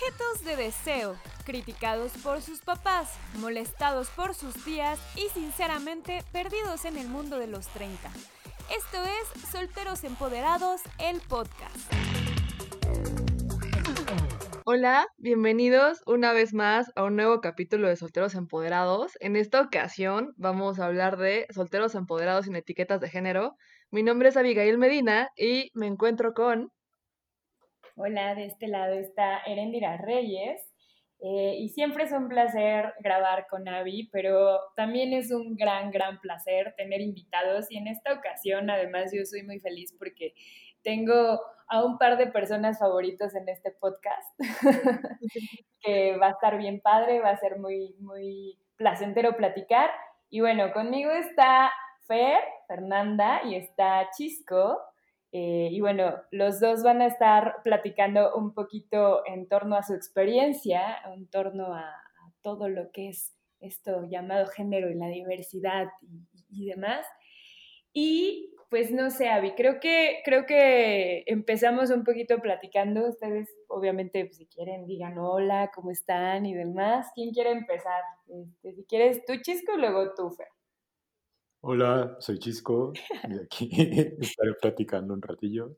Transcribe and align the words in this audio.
Objetos 0.00 0.44
de 0.46 0.56
deseo, 0.56 1.14
criticados 1.44 2.12
por 2.22 2.40
sus 2.40 2.60
papás, 2.60 3.18
molestados 3.34 4.08
por 4.08 4.34
sus 4.34 4.54
tías 4.64 4.98
y 5.14 5.28
sinceramente 5.28 6.24
perdidos 6.32 6.86
en 6.86 6.96
el 6.96 7.06
mundo 7.06 7.38
de 7.38 7.46
los 7.46 7.66
30. 7.68 8.08
Esto 8.74 8.98
es 9.04 9.50
Solteros 9.50 10.04
Empoderados, 10.04 10.80
el 10.98 11.20
podcast. 11.20 11.76
Hola, 14.64 15.06
bienvenidos 15.18 16.00
una 16.06 16.32
vez 16.32 16.54
más 16.54 16.90
a 16.96 17.04
un 17.04 17.16
nuevo 17.16 17.42
capítulo 17.42 17.86
de 17.86 17.96
Solteros 17.96 18.34
Empoderados. 18.34 19.18
En 19.20 19.36
esta 19.36 19.60
ocasión 19.60 20.32
vamos 20.38 20.78
a 20.78 20.86
hablar 20.86 21.18
de 21.18 21.46
solteros 21.50 21.94
empoderados 21.94 22.46
sin 22.46 22.56
etiquetas 22.56 23.02
de 23.02 23.10
género. 23.10 23.54
Mi 23.90 24.02
nombre 24.02 24.30
es 24.30 24.38
Abigail 24.38 24.78
Medina 24.78 25.28
y 25.36 25.70
me 25.74 25.88
encuentro 25.88 26.32
con... 26.32 26.72
Hola, 28.02 28.34
de 28.34 28.46
este 28.46 28.66
lado 28.66 28.94
está 28.94 29.40
Erendira 29.40 29.98
Reyes. 29.98 30.62
Eh, 31.20 31.56
y 31.58 31.68
siempre 31.68 32.04
es 32.04 32.12
un 32.12 32.28
placer 32.28 32.94
grabar 33.00 33.46
con 33.46 33.68
Avi, 33.68 34.08
pero 34.10 34.58
también 34.74 35.12
es 35.12 35.30
un 35.30 35.54
gran, 35.54 35.90
gran 35.90 36.18
placer 36.18 36.72
tener 36.78 37.02
invitados. 37.02 37.70
Y 37.70 37.76
en 37.76 37.88
esta 37.88 38.14
ocasión, 38.14 38.70
además, 38.70 39.12
yo 39.14 39.26
soy 39.26 39.42
muy 39.42 39.60
feliz 39.60 39.94
porque 39.98 40.32
tengo 40.82 41.42
a 41.68 41.84
un 41.84 41.98
par 41.98 42.16
de 42.16 42.28
personas 42.28 42.78
favoritos 42.78 43.34
en 43.34 43.50
este 43.50 43.70
podcast, 43.70 44.32
que 45.82 46.16
va 46.16 46.28
a 46.28 46.30
estar 46.30 46.56
bien 46.56 46.80
padre, 46.80 47.20
va 47.20 47.28
a 47.28 47.36
ser 47.36 47.58
muy, 47.58 47.96
muy 47.98 48.58
placentero 48.76 49.36
platicar. 49.36 49.90
Y 50.30 50.40
bueno, 50.40 50.72
conmigo 50.72 51.10
está 51.10 51.70
Fer, 52.06 52.42
Fernanda, 52.66 53.42
y 53.44 53.56
está 53.56 54.08
Chisco. 54.16 54.78
Eh, 55.32 55.68
y 55.70 55.80
bueno, 55.80 56.16
los 56.32 56.58
dos 56.58 56.82
van 56.82 57.02
a 57.02 57.06
estar 57.06 57.62
platicando 57.62 58.34
un 58.34 58.52
poquito 58.52 59.22
en 59.26 59.48
torno 59.48 59.76
a 59.76 59.82
su 59.82 59.94
experiencia, 59.94 60.98
en 61.14 61.28
torno 61.28 61.74
a, 61.74 61.86
todo 62.42 62.70
lo 62.70 62.90
que 62.90 63.10
es 63.10 63.36
esto 63.60 64.02
llamado 64.08 64.46
género 64.46 64.90
y 64.90 64.94
la 64.94 65.08
diversidad 65.08 65.88
y, 66.48 66.64
demás. 66.66 67.06
Y 67.92 68.54
pues 68.70 68.90
no 68.90 69.10
sé, 69.10 69.28
Avi, 69.28 69.52
creo 69.52 69.78
que, 69.78 70.22
creo 70.24 70.46
que 70.46 71.22
empezamos 71.26 71.90
un 71.90 72.02
poquito 72.02 72.38
platicando. 72.38 73.06
Ustedes, 73.08 73.54
obviamente, 73.68 74.24
pues, 74.24 74.38
si 74.38 74.46
quieren, 74.46 74.86
digan 74.86 75.18
hola, 75.18 75.70
¿cómo 75.74 75.90
están? 75.90 76.46
y 76.46 76.54
demás. 76.54 77.10
¿Quién 77.14 77.32
quiere 77.32 77.50
empezar? 77.50 78.02
Este, 78.28 78.72
si 78.72 78.84
quieres 78.84 79.24
tú, 79.26 79.34
Chisco, 79.42 79.76
luego 79.76 80.14
tú, 80.14 80.30
Fer. 80.30 80.48
Hola, 81.62 82.16
soy 82.20 82.38
Chisco 82.38 82.94
y 83.28 83.38
aquí 83.38 83.68
estaré 84.18 84.54
platicando 84.62 85.12
un 85.12 85.20
ratillo. 85.20 85.76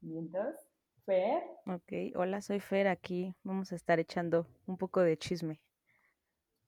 entonces, 0.00 0.64
Fer. 1.04 1.42
Ok, 1.66 2.14
hola, 2.14 2.40
soy 2.40 2.60
Fer 2.60 2.86
aquí. 2.86 3.34
Vamos 3.42 3.72
a 3.72 3.74
estar 3.74 3.98
echando 3.98 4.46
un 4.64 4.76
poco 4.76 5.00
de 5.00 5.18
chisme. 5.18 5.60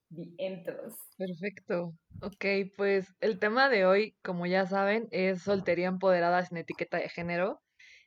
Vientos. 0.09 0.97
Perfecto. 1.17 1.95
Ok, 2.21 2.45
pues 2.77 3.15
el 3.21 3.39
tema 3.39 3.69
de 3.69 3.87
hoy, 3.87 4.17
como 4.25 4.47
ya 4.47 4.67
saben, 4.67 5.07
es 5.13 5.43
soltería 5.43 5.87
empoderada 5.87 6.45
sin 6.45 6.57
etiqueta 6.57 6.97
de 6.97 7.09
género. 7.09 7.63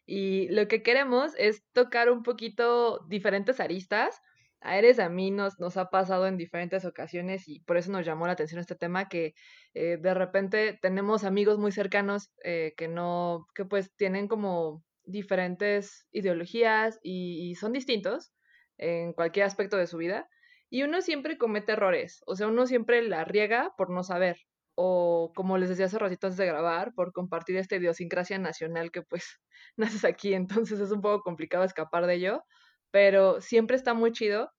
Y 0.05 0.49
lo 0.49 0.67
que 0.67 0.83
queremos 0.83 1.31
es 1.37 1.63
tocar 1.71 2.11
un 2.11 2.23
poquito 2.23 3.05
diferentes 3.07 3.61
aristas 3.61 4.19
a 4.61 4.77
Eres 4.77 4.99
a 4.99 5.09
mí 5.09 5.31
nos, 5.31 5.55
ha 5.77 5.89
pasado 5.89 6.27
en 6.27 6.37
diferentes 6.37 6.85
ocasiones 6.85 7.47
y 7.47 7.59
por 7.61 7.77
eso 7.77 7.91
nos 7.91 8.05
llamó 8.05 8.27
la 8.27 8.33
atención 8.33 8.59
este 8.59 8.75
tema 8.75 9.09
que 9.09 9.33
eh, 9.73 9.97
de 9.99 10.13
repente 10.13 10.77
tenemos 10.81 11.23
amigos 11.23 11.57
muy 11.57 11.71
cercanos 11.71 12.31
eh, 12.43 12.73
que 12.77 12.87
no, 12.87 13.47
que 13.55 13.65
pues 13.65 13.91
tienen 13.95 14.27
como 14.27 14.83
diferentes 15.03 16.07
ideologías 16.11 16.99
y, 17.01 17.55
son 17.55 17.73
distintos 17.73 18.33
en 18.77 19.13
cualquier 19.13 19.45
aspecto 19.45 19.77
de 19.77 19.87
su 19.87 19.97
vida 19.97 20.29
y 20.69 20.83
uno 20.83 21.01
siempre 21.01 21.37
comete 21.37 21.73
errores, 21.73 22.21
o 22.25 22.35
sea, 22.35 22.47
uno 22.47 22.65
siempre 22.65 23.01
la 23.01 23.25
riega 23.25 23.73
por 23.77 23.89
no 23.89 24.03
saber 24.03 24.37
o 24.75 25.31
como 25.35 25.57
les 25.57 25.69
decía 25.69 25.85
hace 25.85 25.99
ratito 25.99 26.27
antes 26.27 26.37
de 26.37 26.45
grabar, 26.45 26.93
por 26.93 27.11
compartir 27.11 27.57
esta 27.57 27.75
idiosincrasia 27.75 28.39
nacional 28.39 28.91
que 28.91 29.01
pues 29.01 29.39
naces 29.75 30.05
aquí, 30.05 30.33
entonces 30.33 30.79
es 30.79 30.91
un 30.91 31.01
poco 31.01 31.23
complicado 31.23 31.63
escapar 31.63 32.05
de 32.05 32.15
ello, 32.15 32.43
pero 32.91 33.41
siempre 33.41 33.75
está 33.75 33.93
muy 33.93 34.11
chido 34.11 34.51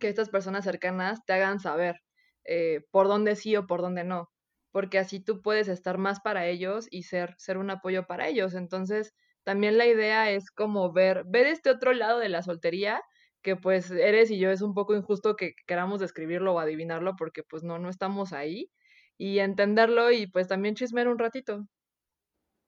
que 0.00 0.08
estas 0.08 0.30
personas 0.30 0.64
cercanas 0.64 1.20
te 1.26 1.34
hagan 1.34 1.60
saber 1.60 1.96
eh, 2.44 2.82
por 2.90 3.08
dónde 3.08 3.36
sí 3.36 3.56
o 3.56 3.66
por 3.66 3.82
dónde 3.82 4.04
no, 4.04 4.30
porque 4.72 4.98
así 4.98 5.20
tú 5.20 5.42
puedes 5.42 5.68
estar 5.68 5.98
más 5.98 6.20
para 6.20 6.46
ellos 6.46 6.86
y 6.90 7.04
ser, 7.04 7.34
ser 7.38 7.58
un 7.58 7.70
apoyo 7.70 8.06
para 8.06 8.28
ellos. 8.28 8.54
Entonces, 8.54 9.14
también 9.44 9.78
la 9.78 9.86
idea 9.86 10.30
es 10.30 10.50
como 10.50 10.92
ver, 10.92 11.24
ver 11.26 11.46
este 11.46 11.70
otro 11.70 11.92
lado 11.92 12.18
de 12.18 12.28
la 12.28 12.42
soltería, 12.42 13.02
que 13.42 13.56
pues 13.56 13.90
eres 13.90 14.30
y 14.30 14.38
yo 14.38 14.50
es 14.50 14.62
un 14.62 14.74
poco 14.74 14.94
injusto 14.94 15.36
que 15.36 15.54
queramos 15.66 16.00
describirlo 16.00 16.54
o 16.54 16.58
adivinarlo, 16.58 17.14
porque 17.16 17.42
pues 17.42 17.62
no, 17.62 17.78
no 17.78 17.88
estamos 17.88 18.32
ahí, 18.32 18.70
y 19.18 19.38
entenderlo 19.40 20.10
y 20.12 20.26
pues 20.26 20.48
también 20.48 20.74
chismear 20.74 21.08
un 21.08 21.18
ratito. 21.18 21.66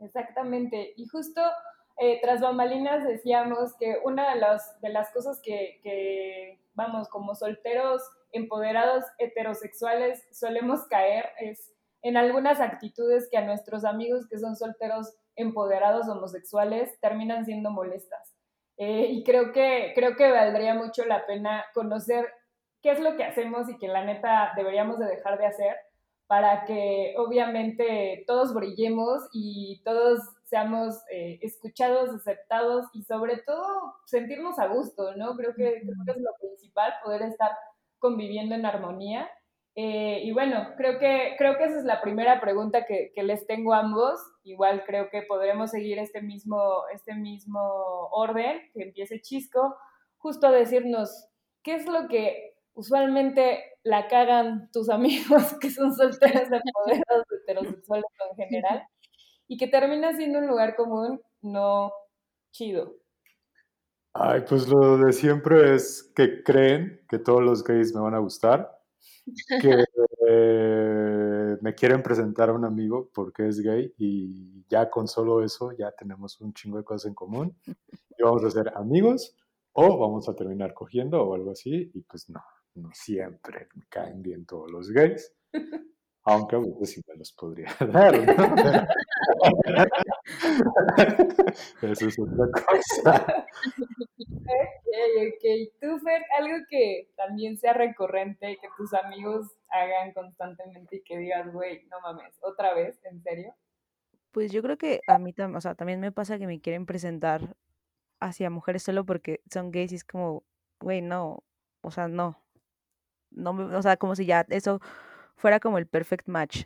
Exactamente, 0.00 0.92
y 0.96 1.06
justo 1.06 1.42
eh, 1.98 2.20
tras 2.20 2.40
bambalinas 2.40 3.04
decíamos 3.04 3.74
que 3.78 3.98
una 4.04 4.34
de, 4.34 4.40
las 4.40 4.80
de 4.80 4.88
las 4.88 5.12
cosas 5.12 5.40
que, 5.42 6.58
vamos, 6.74 7.08
como 7.08 7.34
solteros 7.34 8.02
empoderados 8.32 9.04
heterosexuales 9.18 10.26
solemos 10.32 10.86
caer 10.88 11.26
es 11.38 11.72
en 12.02 12.16
algunas 12.16 12.60
actitudes 12.60 13.28
que 13.30 13.36
a 13.36 13.44
nuestros 13.44 13.84
amigos 13.84 14.26
que 14.28 14.38
son 14.38 14.56
solteros 14.56 15.14
empoderados 15.36 16.08
homosexuales 16.08 16.98
terminan 17.00 17.44
siendo 17.44 17.70
molestas. 17.70 18.34
Eh, 18.78 19.06
y 19.10 19.22
creo 19.22 19.52
que, 19.52 19.92
creo 19.94 20.16
que 20.16 20.32
valdría 20.32 20.74
mucho 20.74 21.04
la 21.04 21.26
pena 21.26 21.64
conocer 21.74 22.26
qué 22.82 22.90
es 22.90 23.00
lo 23.00 23.16
que 23.16 23.24
hacemos 23.24 23.68
y 23.68 23.78
que 23.78 23.86
la 23.86 24.04
neta 24.04 24.52
deberíamos 24.56 24.98
de 24.98 25.06
dejar 25.06 25.38
de 25.38 25.46
hacer 25.46 25.76
para 26.26 26.64
que 26.64 27.14
obviamente 27.18 28.24
todos 28.26 28.54
brillemos 28.54 29.28
y 29.32 29.82
todos 29.84 30.18
seamos 30.52 31.02
eh, 31.10 31.38
escuchados, 31.40 32.10
aceptados 32.10 32.84
y 32.92 33.04
sobre 33.04 33.38
todo 33.38 33.94
sentirnos 34.04 34.58
a 34.58 34.66
gusto, 34.66 35.16
¿no? 35.16 35.34
Creo 35.34 35.54
que, 35.54 35.78
es 35.78 35.86
lo 35.86 36.34
principal, 36.38 36.92
poder 37.02 37.22
estar 37.22 37.52
conviviendo 37.98 38.54
en 38.54 38.66
armonía. 38.66 39.30
Eh, 39.76 40.20
y 40.22 40.30
bueno, 40.32 40.74
creo 40.76 40.98
que, 40.98 41.36
creo 41.38 41.56
que 41.56 41.64
esa 41.64 41.78
es 41.78 41.84
la 41.84 42.02
primera 42.02 42.38
pregunta 42.42 42.84
que, 42.84 43.14
les 43.16 43.46
tengo 43.46 43.72
a 43.72 43.78
ambos. 43.78 44.20
Igual 44.42 44.84
creo 44.84 45.08
que 45.08 45.22
podremos 45.22 45.70
seguir 45.70 45.98
este 45.98 46.20
mismo, 46.20 46.82
este 46.92 47.14
mismo 47.14 47.58
orden, 48.12 48.60
que 48.74 48.82
empiece 48.82 49.22
Chisco, 49.22 49.74
justo 50.18 50.48
a 50.48 50.52
decirnos 50.52 51.30
qué 51.62 51.76
es 51.76 51.86
lo 51.86 52.08
que 52.08 52.56
usualmente 52.74 53.64
la 53.84 54.06
cagan 54.06 54.68
tus 54.70 54.90
amigos 54.90 55.56
que 55.62 55.70
son 55.70 55.94
solteros, 55.94 56.50
empoderados, 56.52 57.26
heterosexuales 57.40 58.04
en 58.32 58.36
general 58.36 58.86
y 59.48 59.56
que 59.56 59.68
termina 59.68 60.16
siendo 60.16 60.38
un 60.38 60.46
lugar 60.46 60.76
común 60.76 61.20
no 61.42 61.92
chido. 62.52 62.96
Ay, 64.14 64.42
pues 64.46 64.68
lo 64.68 64.98
de 64.98 65.12
siempre 65.12 65.74
es 65.74 66.12
que 66.14 66.42
creen 66.42 67.00
que 67.08 67.18
todos 67.18 67.42
los 67.42 67.64
gays 67.64 67.94
me 67.94 68.00
van 68.02 68.14
a 68.14 68.18
gustar, 68.18 68.78
que 69.60 69.84
eh, 70.28 71.56
me 71.60 71.74
quieren 71.74 72.02
presentar 72.02 72.50
a 72.50 72.52
un 72.52 72.64
amigo 72.64 73.10
porque 73.14 73.48
es 73.48 73.60
gay 73.60 73.92
y 73.96 74.64
ya 74.68 74.90
con 74.90 75.08
solo 75.08 75.42
eso 75.42 75.72
ya 75.72 75.92
tenemos 75.92 76.40
un 76.40 76.52
chingo 76.52 76.76
de 76.76 76.84
cosas 76.84 77.08
en 77.08 77.14
común 77.14 77.56
y 77.66 78.22
vamos 78.22 78.44
a 78.44 78.50
ser 78.50 78.72
amigos 78.76 79.34
o 79.72 79.98
vamos 79.98 80.28
a 80.28 80.34
terminar 80.34 80.74
cogiendo 80.74 81.22
o 81.22 81.34
algo 81.34 81.52
así 81.52 81.90
y 81.94 82.02
pues 82.02 82.28
no, 82.28 82.42
no 82.74 82.90
siempre 82.92 83.68
me 83.74 83.86
caen 83.88 84.22
bien 84.22 84.44
todos 84.44 84.70
los 84.70 84.90
gays 84.90 85.32
aunque 86.24 86.56
a 86.56 86.60
veces 86.60 86.92
sí 86.92 87.00
me 87.08 87.16
los 87.16 87.32
podría 87.32 87.68
dar, 87.92 88.14
¿no? 88.14 88.86
Eso 91.82 92.06
es 92.08 92.18
otra 92.18 92.46
cosa. 92.66 93.46
Ok, 94.28 94.48
ok. 95.28 95.44
Tú, 95.80 95.98
Fer, 95.98 96.22
algo 96.38 96.56
que 96.68 97.10
también 97.16 97.58
sea 97.58 97.72
recurrente, 97.72 98.58
que 98.60 98.68
tus 98.76 98.94
amigos 98.94 99.48
hagan 99.68 100.12
constantemente 100.12 100.96
y 100.96 101.02
que 101.02 101.18
digas, 101.18 101.52
güey, 101.52 101.84
no 101.90 102.00
mames, 102.00 102.34
otra 102.40 102.74
vez, 102.74 103.00
¿en 103.04 103.22
serio? 103.22 103.54
Pues 104.30 104.52
yo 104.52 104.62
creo 104.62 104.78
que 104.78 105.00
a 105.08 105.18
mí 105.18 105.34
o 105.36 105.60
sea, 105.60 105.74
también 105.74 106.00
me 106.00 106.12
pasa 106.12 106.38
que 106.38 106.46
me 106.46 106.60
quieren 106.60 106.86
presentar 106.86 107.56
hacia 108.20 108.50
mujeres 108.50 108.82
solo 108.82 109.04
porque 109.04 109.42
son 109.50 109.72
gays 109.72 109.92
y 109.92 109.96
es 109.96 110.04
como, 110.04 110.44
güey, 110.80 111.02
no, 111.02 111.42
o 111.82 111.90
sea, 111.90 112.08
no. 112.08 112.38
No, 113.30 113.50
o 113.50 113.82
sea, 113.82 113.96
como 113.96 114.14
si 114.14 114.26
ya 114.26 114.46
eso 114.50 114.80
fuera 115.36 115.60
como 115.60 115.78
el 115.78 115.86
perfect 115.86 116.28
match 116.28 116.64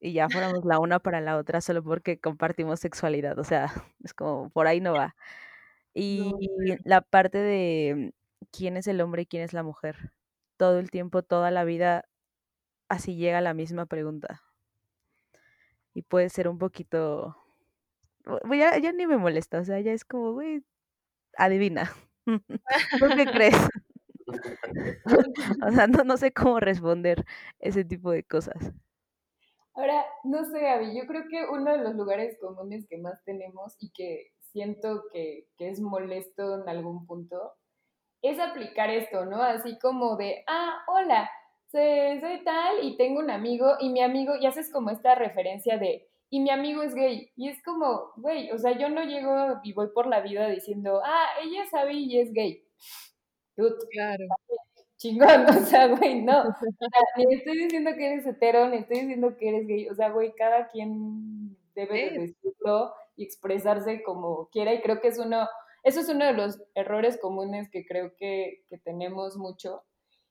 y 0.00 0.12
ya 0.12 0.28
fuéramos 0.28 0.64
la 0.64 0.78
una 0.78 0.98
para 0.98 1.20
la 1.20 1.36
otra 1.36 1.60
solo 1.60 1.82
porque 1.82 2.18
compartimos 2.20 2.80
sexualidad. 2.80 3.38
O 3.38 3.44
sea, 3.44 3.66
es 4.04 4.14
como 4.14 4.50
por 4.50 4.66
ahí 4.66 4.80
no 4.80 4.92
va. 4.92 5.16
Y 5.94 6.32
la 6.84 7.00
parte 7.00 7.38
de 7.38 8.12
quién 8.52 8.76
es 8.76 8.86
el 8.86 9.00
hombre 9.00 9.22
y 9.22 9.26
quién 9.26 9.42
es 9.42 9.52
la 9.52 9.62
mujer. 9.62 10.12
Todo 10.58 10.78
el 10.78 10.90
tiempo, 10.90 11.22
toda 11.22 11.50
la 11.50 11.64
vida, 11.64 12.04
así 12.88 13.16
llega 13.16 13.40
la 13.40 13.54
misma 13.54 13.86
pregunta. 13.86 14.42
Y 15.94 16.02
puede 16.02 16.28
ser 16.28 16.48
un 16.48 16.58
poquito... 16.58 17.36
Ya, 18.50 18.76
ya 18.78 18.92
ni 18.92 19.06
me 19.06 19.16
molesta, 19.16 19.60
o 19.60 19.64
sea, 19.64 19.80
ya 19.80 19.92
es 19.92 20.04
como, 20.04 20.32
güey, 20.32 20.62
adivina. 21.38 21.92
¿Tú 22.26 23.08
qué 23.16 23.26
crees? 23.32 23.56
o 25.66 25.70
sea, 25.72 25.86
no, 25.86 26.04
no 26.04 26.16
sé 26.16 26.32
cómo 26.32 26.60
responder 26.60 27.24
ese 27.58 27.84
tipo 27.84 28.10
de 28.10 28.22
cosas. 28.22 28.72
Ahora, 29.74 30.04
no 30.24 30.44
sé, 30.44 30.60
Gaby, 30.60 30.96
yo 30.96 31.06
creo 31.06 31.24
que 31.28 31.44
uno 31.50 31.70
de 31.72 31.82
los 31.82 31.94
lugares 31.94 32.38
comunes 32.40 32.86
que 32.88 32.96
más 32.98 33.22
tenemos 33.24 33.76
y 33.78 33.90
que 33.90 34.32
siento 34.52 35.04
que, 35.12 35.48
que 35.58 35.68
es 35.68 35.80
molesto 35.80 36.62
en 36.62 36.68
algún 36.68 37.06
punto 37.06 37.52
es 38.22 38.38
aplicar 38.40 38.90
esto, 38.90 39.26
¿no? 39.26 39.42
Así 39.42 39.78
como 39.78 40.16
de, 40.16 40.44
ah, 40.46 40.78
hola, 40.88 41.30
soy 41.70 42.42
tal 42.44 42.82
y 42.82 42.96
tengo 42.96 43.20
un 43.20 43.30
amigo 43.30 43.74
y 43.80 43.90
mi 43.90 44.02
amigo, 44.02 44.34
y 44.40 44.46
haces 44.46 44.70
como 44.72 44.90
esta 44.90 45.14
referencia 45.14 45.78
de, 45.78 46.08
y 46.30 46.40
mi 46.40 46.50
amigo 46.50 46.82
es 46.82 46.94
gay. 46.94 47.30
Y 47.36 47.48
es 47.48 47.62
como, 47.62 48.12
güey, 48.16 48.50
o 48.52 48.58
sea, 48.58 48.78
yo 48.78 48.88
no 48.88 49.04
llego 49.04 49.60
y 49.62 49.72
voy 49.72 49.88
por 49.94 50.06
la 50.06 50.20
vida 50.20 50.48
diciendo, 50.48 51.00
ah, 51.04 51.26
ella 51.42 51.64
sabe 51.70 51.94
y 51.94 52.18
es 52.18 52.32
gay. 52.32 52.64
claro. 53.90 54.24
Chingón, 54.98 55.46
o 55.48 55.64
sea, 55.64 55.88
güey, 55.88 56.22
no. 56.22 56.40
O 56.40 56.44
sea, 56.44 57.00
ni 57.16 57.34
estoy 57.34 57.58
diciendo 57.58 57.90
que 57.96 58.12
eres 58.12 58.26
hetero, 58.26 58.68
ni 58.68 58.78
estoy 58.78 59.00
diciendo 59.00 59.36
que 59.36 59.48
eres 59.48 59.66
gay. 59.66 59.88
O 59.88 59.94
sea, 59.94 60.10
güey, 60.10 60.34
cada 60.34 60.68
quien 60.68 61.56
debe 61.74 62.10
decirlo 62.10 62.94
y 63.16 63.24
expresarse 63.24 64.02
como 64.02 64.48
quiera. 64.50 64.72
Y 64.74 64.80
creo 64.80 65.00
que 65.00 65.08
es 65.08 65.18
uno, 65.18 65.48
eso 65.82 66.00
es 66.00 66.08
uno 66.08 66.24
de 66.24 66.32
los 66.32 66.62
errores 66.74 67.18
comunes 67.20 67.68
que 67.70 67.84
creo 67.86 68.14
que, 68.16 68.64
que 68.68 68.78
tenemos 68.78 69.36
mucho. 69.36 69.82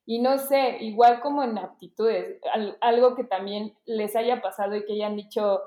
Y 0.04 0.20
no 0.20 0.38
sé, 0.38 0.78
igual 0.80 1.20
como 1.20 1.42
en 1.42 1.58
aptitudes, 1.58 2.40
algo 2.80 3.16
que 3.16 3.24
también 3.24 3.74
les 3.86 4.14
haya 4.14 4.40
pasado 4.40 4.76
y 4.76 4.84
que 4.84 4.92
hayan 4.92 5.16
dicho, 5.16 5.60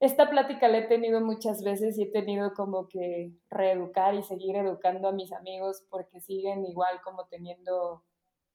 esta 0.00 0.28
plática 0.28 0.68
la 0.68 0.78
he 0.78 0.82
tenido 0.82 1.22
muchas 1.22 1.62
veces 1.62 1.96
y 1.98 2.02
he 2.02 2.10
tenido 2.10 2.52
como 2.52 2.88
que 2.88 3.32
reeducar 3.48 4.14
y 4.14 4.22
seguir 4.22 4.56
educando 4.56 5.08
a 5.08 5.12
mis 5.12 5.32
amigos 5.32 5.82
porque 5.88 6.20
siguen 6.20 6.66
igual 6.66 7.00
como 7.02 7.26
teniendo 7.28 8.02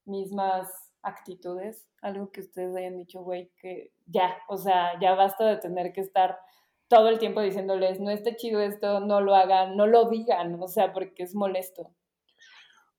mismas 0.06 0.68
actitudes. 1.02 1.88
Algo 2.02 2.32
que 2.32 2.42
ustedes 2.42 2.76
hayan 2.76 2.98
dicho, 2.98 3.22
güey, 3.22 3.52
que 3.62 3.92
ya, 4.06 4.38
o 4.48 4.58
sea, 4.58 5.00
ya 5.00 5.16
basta 5.16 5.46
de 5.46 5.58
tener 5.58 5.94
que 5.94 6.02
estar 6.02 6.38
todo 6.88 7.10
el 7.10 7.20
tiempo 7.20 7.42
diciéndoles, 7.42 8.00
no 8.00 8.10
está 8.10 8.36
chido 8.36 8.60
esto, 8.62 9.00
no 9.00 9.22
lo 9.22 9.36
hagan, 9.36 9.78
no 9.78 9.86
lo 9.86 10.10
digan, 10.10 10.58
o 10.60 10.68
sea, 10.68 10.92
porque 10.92 11.24
es 11.24 11.36
molesto. 11.36 11.94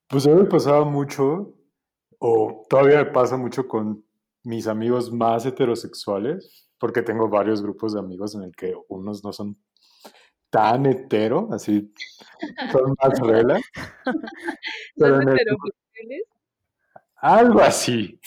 Pues 0.08 0.26
a 0.26 0.30
mí 0.30 0.42
me 0.42 0.48
pasaba 0.48 0.84
mucho, 0.84 1.54
o 2.18 2.66
todavía 2.68 2.98
me 2.98 3.10
pasa 3.10 3.36
mucho 3.36 3.66
con 3.66 4.04
mis 4.44 4.66
amigos 4.66 5.12
más 5.12 5.44
heterosexuales, 5.44 6.68
porque 6.78 7.02
tengo 7.02 7.28
varios 7.28 7.62
grupos 7.62 7.92
de 7.92 8.00
amigos 8.00 8.34
en 8.34 8.44
el 8.44 8.54
que 8.54 8.74
unos 8.88 9.24
no 9.24 9.32
son 9.32 9.58
tan 10.50 10.86
hetero, 10.86 11.48
así 11.52 11.92
son 12.72 12.94
más 13.02 13.20
reglas. 13.20 13.62
¿Son 14.96 15.28
Algo 17.20 17.60
así. 17.60 18.18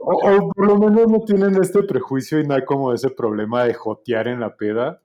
O, 0.00 0.52
por 0.52 0.66
lo 0.66 0.78
menos 0.78 1.10
no 1.10 1.20
tienen 1.20 1.60
este 1.60 1.82
prejuicio 1.82 2.40
y 2.40 2.46
no 2.46 2.54
hay 2.54 2.64
como 2.64 2.92
ese 2.92 3.10
problema 3.10 3.64
de 3.64 3.74
jotear 3.74 4.28
en 4.28 4.40
la 4.40 4.56
peda 4.56 5.02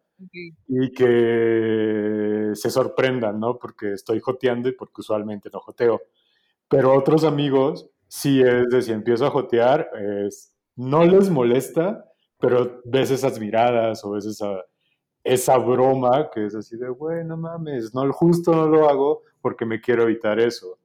y 0.67 0.91
que 0.91 2.51
se 2.53 2.69
sorprendan, 2.69 3.39
¿no? 3.39 3.57
Porque 3.57 3.93
estoy 3.93 4.19
joteando 4.19 4.69
y 4.69 4.73
porque 4.73 5.01
usualmente 5.01 5.49
no 5.51 5.59
joteo. 5.59 6.01
Pero 6.67 6.93
otros 6.93 7.23
amigos, 7.23 7.89
sí 8.07 8.41
es 8.41 8.69
de 8.69 8.81
si 8.81 8.91
empiezo 8.91 9.25
a 9.25 9.31
jotear, 9.31 9.89
es, 9.99 10.53
no 10.75 11.03
les 11.03 11.29
molesta, 11.29 12.05
pero 12.39 12.81
ves 12.85 13.11
esas 13.11 13.39
miradas 13.39 14.05
o 14.05 14.11
ves 14.11 14.25
esa, 14.25 14.63
esa 15.23 15.57
broma 15.57 16.29
que 16.31 16.45
es 16.45 16.55
así 16.55 16.77
de, 16.77 16.89
güey, 16.89 17.25
no 17.25 17.37
mames, 17.37 17.93
no, 17.93 18.11
justo 18.13 18.55
no 18.55 18.67
lo 18.67 18.87
hago 18.87 19.23
porque 19.41 19.65
me 19.65 19.81
quiero 19.81 20.03
evitar 20.03 20.39
eso. 20.39 20.77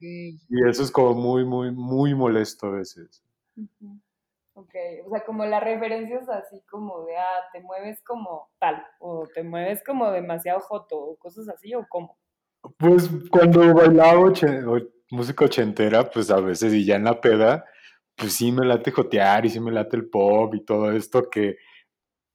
Y 0.00 0.68
eso 0.68 0.82
es 0.82 0.90
como 0.90 1.14
muy, 1.14 1.44
muy, 1.44 1.70
muy 1.70 2.14
molesto 2.14 2.66
a 2.66 2.70
veces. 2.70 3.22
Ok, 4.54 4.74
o 5.06 5.10
sea, 5.10 5.24
como 5.24 5.44
la 5.46 5.60
referencia 5.60 6.18
es 6.18 6.28
así 6.28 6.60
como 6.70 7.04
de, 7.04 7.16
ah, 7.16 7.48
te 7.52 7.60
mueves 7.60 8.02
como 8.02 8.50
tal, 8.58 8.84
o 8.98 9.26
te 9.34 9.42
mueves 9.42 9.82
como 9.84 10.10
demasiado 10.10 10.60
joto, 10.60 10.98
o 10.98 11.16
cosas 11.16 11.48
así, 11.48 11.74
o 11.74 11.86
cómo. 11.88 12.18
Pues 12.76 13.10
cuando 13.30 13.74
bailaba 13.74 14.30
música 15.10 15.44
ochentera, 15.46 16.08
pues 16.08 16.30
a 16.30 16.40
veces 16.40 16.72
y 16.74 16.84
ya 16.84 16.96
en 16.96 17.04
la 17.04 17.20
peda, 17.20 17.64
pues 18.14 18.34
sí 18.34 18.52
me 18.52 18.66
late 18.66 18.90
jotear 18.90 19.46
y 19.46 19.50
sí 19.50 19.58
me 19.58 19.72
late 19.72 19.96
el 19.96 20.08
pop 20.08 20.54
y 20.54 20.64
todo 20.64 20.92
esto 20.92 21.28
que 21.30 21.56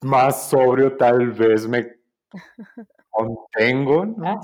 más 0.01 0.49
sobrio 0.49 0.97
tal 0.97 1.31
vez 1.31 1.67
me 1.67 1.97
contengo, 3.09 4.05
¿no? 4.05 4.41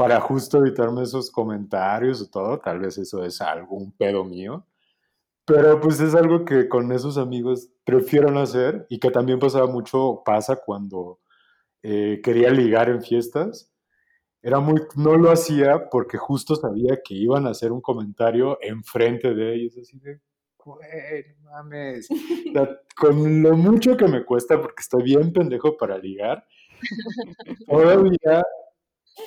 Para 0.00 0.18
justo 0.18 0.56
evitarme 0.56 1.02
esos 1.02 1.30
comentarios 1.30 2.22
o 2.22 2.30
todo, 2.30 2.58
tal 2.58 2.78
vez 2.78 2.96
eso 2.96 3.22
es 3.22 3.38
algo, 3.42 3.76
un 3.76 3.92
pedo 3.92 4.24
mío. 4.24 4.66
Pero 5.44 5.78
pues 5.78 6.00
es 6.00 6.14
algo 6.14 6.46
que 6.46 6.70
con 6.70 6.90
esos 6.90 7.18
amigos 7.18 7.68
prefiero 7.84 8.30
no 8.30 8.40
hacer 8.40 8.86
y 8.88 8.98
que 8.98 9.10
también 9.10 9.38
pasaba 9.38 9.66
mucho, 9.66 10.22
pasa 10.24 10.56
cuando 10.56 11.20
eh, 11.82 12.18
quería 12.24 12.48
ligar 12.48 12.88
en 12.88 13.02
fiestas. 13.02 13.70
Era 14.40 14.58
muy, 14.58 14.80
no 14.96 15.18
lo 15.18 15.30
hacía 15.30 15.90
porque 15.90 16.16
justo 16.16 16.56
sabía 16.56 16.98
que 17.04 17.12
iban 17.12 17.46
a 17.46 17.50
hacer 17.50 17.70
un 17.70 17.82
comentario 17.82 18.56
enfrente 18.62 19.34
de 19.34 19.54
ellos, 19.54 19.76
así 19.76 19.98
de, 19.98 20.18
güey, 20.64 21.26
mames. 21.42 22.08
con 22.96 23.42
lo 23.42 23.54
mucho 23.54 23.98
que 23.98 24.08
me 24.08 24.24
cuesta, 24.24 24.58
porque 24.58 24.80
estoy 24.80 25.02
bien 25.02 25.30
pendejo 25.30 25.76
para 25.76 25.98
ligar, 25.98 26.46
todavía 27.68 28.42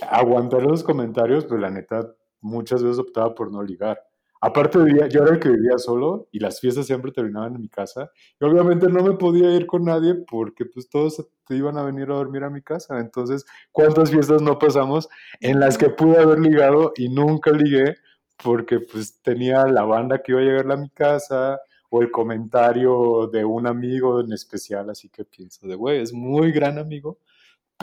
aguantar 0.09 0.63
los 0.63 0.83
comentarios, 0.83 1.45
pues 1.45 1.59
la 1.59 1.69
neta, 1.69 2.13
muchas 2.41 2.83
veces 2.83 2.99
optaba 2.99 3.33
por 3.33 3.51
no 3.51 3.63
ligar. 3.63 3.99
Aparte, 4.41 4.77
vivía, 4.77 5.07
yo 5.07 5.23
era 5.23 5.35
el 5.35 5.39
que 5.39 5.47
vivía 5.47 5.77
solo 5.77 6.27
y 6.29 6.39
las 6.39 6.59
fiestas 6.59 6.85
siempre 6.85 7.13
terminaban 7.13 7.55
en 7.55 7.61
mi 7.61 7.69
casa. 7.69 8.11
Y 8.41 8.43
obviamente 8.43 8.89
no 8.89 9.01
me 9.01 9.13
podía 9.13 9.55
ir 9.55 9.65
con 9.65 9.85
nadie 9.85 10.15
porque 10.29 10.65
pues 10.65 10.89
todos 10.89 11.25
te 11.47 11.55
iban 11.55 11.77
a 11.77 11.83
venir 11.83 12.11
a 12.11 12.15
dormir 12.15 12.43
a 12.43 12.49
mi 12.49 12.61
casa. 12.61 12.99
Entonces, 12.99 13.45
¿cuántas 13.71 14.11
fiestas 14.11 14.41
no 14.41 14.59
pasamos 14.59 15.07
en 15.39 15.61
las 15.61 15.77
que 15.77 15.89
pude 15.89 16.17
haber 16.17 16.39
ligado 16.39 16.91
y 16.97 17.07
nunca 17.07 17.51
ligué 17.51 17.95
porque 18.43 18.81
pues 18.81 19.21
tenía 19.21 19.65
la 19.65 19.83
banda 19.83 20.21
que 20.21 20.33
iba 20.33 20.41
a 20.41 20.43
llegar 20.43 20.71
a 20.71 20.77
mi 20.77 20.89
casa 20.89 21.61
o 21.89 22.01
el 22.01 22.11
comentario 22.11 23.29
de 23.31 23.45
un 23.45 23.65
amigo 23.67 24.19
en 24.19 24.33
especial, 24.33 24.89
así 24.89 25.09
que 25.09 25.23
pienso 25.23 25.67
de, 25.67 25.75
güey, 25.75 26.01
es 26.01 26.11
muy 26.11 26.51
gran 26.51 26.79
amigo, 26.79 27.19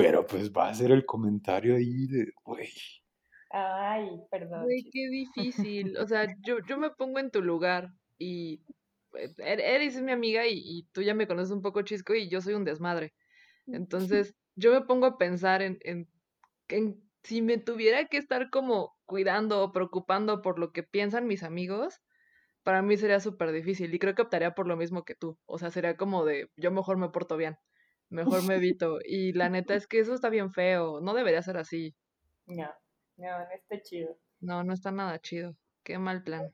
pero 0.03 0.27
pues 0.27 0.53
va 0.53 0.69
a 0.69 0.75
ser 0.75 0.91
el 0.91 1.05
comentario 1.05 1.77
ahí 1.77 2.07
de, 2.07 2.33
güey. 2.45 2.71
Ay, 3.51 4.09
perdón. 4.31 4.65
Güey, 4.65 4.85
qué 4.91 5.09
difícil. 5.11 5.97
O 5.99 6.07
sea, 6.07 6.27
yo, 6.47 6.59
yo 6.67 6.79
me 6.79 6.91
pongo 6.91 7.19
en 7.19 7.31
tu 7.31 7.43
lugar 7.43 7.93
y 8.19 8.63
pues, 9.11 9.39
er, 9.39 9.61
eres 9.61 10.01
mi 10.01 10.13
amiga 10.13 10.47
y, 10.47 10.59
y, 10.65 10.89
tú 10.93 11.03
ya 11.03 11.15
me 11.15 11.27
conoces 11.27 11.51
un 11.51 11.63
poco 11.63 11.83
chisco 11.83 12.15
y 12.15 12.29
yo 12.29 12.41
soy 12.41 12.55
un 12.55 12.65
desmadre. 12.65 13.13
Entonces, 13.67 14.35
yo 14.57 14.73
me 14.73 14.83
pongo 14.83 15.07
a 15.07 15.19
pensar 15.19 15.63
en, 15.63 15.79
en, 15.83 16.09
en 16.69 17.03
si 17.23 17.43
me 17.43 17.59
tuviera 17.59 18.07
que 18.07 18.17
estar 18.17 18.51
como 18.51 18.97
cuidando 19.05 19.63
o 19.63 19.73
preocupando 19.73 20.43
por 20.43 20.59
lo 20.59 20.73
que 20.73 20.83
piensan 20.83 21.27
mis 21.27 21.43
amigos, 21.43 22.01
para 22.63 22.83
mí 22.83 22.97
sería 22.97 23.21
súper 23.21 23.53
difícil 23.53 23.93
y 23.95 23.99
creo 23.99 24.15
que 24.15 24.23
optaría 24.23 24.55
por 24.55 24.67
lo 24.67 24.77
mismo 24.77 25.05
que 25.05 25.15
tú. 25.15 25.39
O 25.47 25.59
sea, 25.59 25.71
sería 25.71 25.97
como 25.97 26.25
de, 26.25 26.51
yo 26.57 26.71
mejor 26.71 26.97
me 26.97 27.09
porto 27.11 27.37
bien, 27.37 27.59
mejor 28.11 28.43
me 28.47 28.57
evito. 28.57 28.99
Y 29.05 29.33
la 29.33 29.49
neta 29.49 29.75
es 29.75 29.87
que 29.87 30.01
eso 30.01 30.15
está 30.15 30.29
bien 30.29 30.53
feo, 30.53 31.01
no 31.01 31.15
debería 31.15 31.43
ser 31.43 31.57
así. 31.57 31.95
No, 32.47 32.69
no, 33.17 33.39
no 33.39 33.55
está 33.55 33.81
chido. 33.81 34.17
No, 34.41 34.65
no 34.65 34.73
está 34.73 34.91
nada 34.91 35.19
chido. 35.21 35.57
Qué 35.83 35.99
mal 35.99 36.23
plan. 36.23 36.53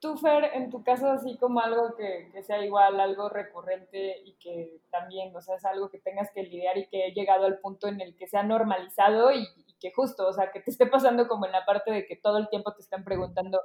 Tú, 0.00 0.16
Fer, 0.16 0.44
en 0.54 0.70
tu 0.70 0.84
caso, 0.84 1.10
así 1.10 1.36
como 1.38 1.58
algo 1.58 1.96
que, 1.96 2.30
que, 2.32 2.42
sea 2.44 2.64
igual, 2.64 3.00
algo 3.00 3.28
recurrente 3.28 4.22
y 4.24 4.36
que 4.36 4.80
también, 4.92 5.34
o 5.34 5.40
sea, 5.40 5.56
es 5.56 5.64
algo 5.64 5.90
que 5.90 5.98
tengas 5.98 6.30
que 6.32 6.44
lidiar 6.44 6.78
y 6.78 6.86
que 6.86 7.08
he 7.08 7.12
llegado 7.12 7.46
al 7.46 7.58
punto 7.58 7.88
en 7.88 8.00
el 8.00 8.14
que 8.16 8.28
se 8.28 8.38
ha 8.38 8.44
normalizado 8.44 9.32
y, 9.32 9.44
que 9.80 9.92
justo, 9.92 10.26
o 10.26 10.32
sea, 10.32 10.50
que 10.52 10.60
te 10.60 10.70
esté 10.70 10.86
pasando 10.86 11.28
como 11.28 11.46
en 11.46 11.52
la 11.52 11.64
parte 11.64 11.92
de 11.92 12.06
que 12.06 12.16
todo 12.16 12.38
el 12.38 12.48
tiempo 12.48 12.74
te 12.74 12.82
están 12.82 13.04
preguntando 13.04 13.60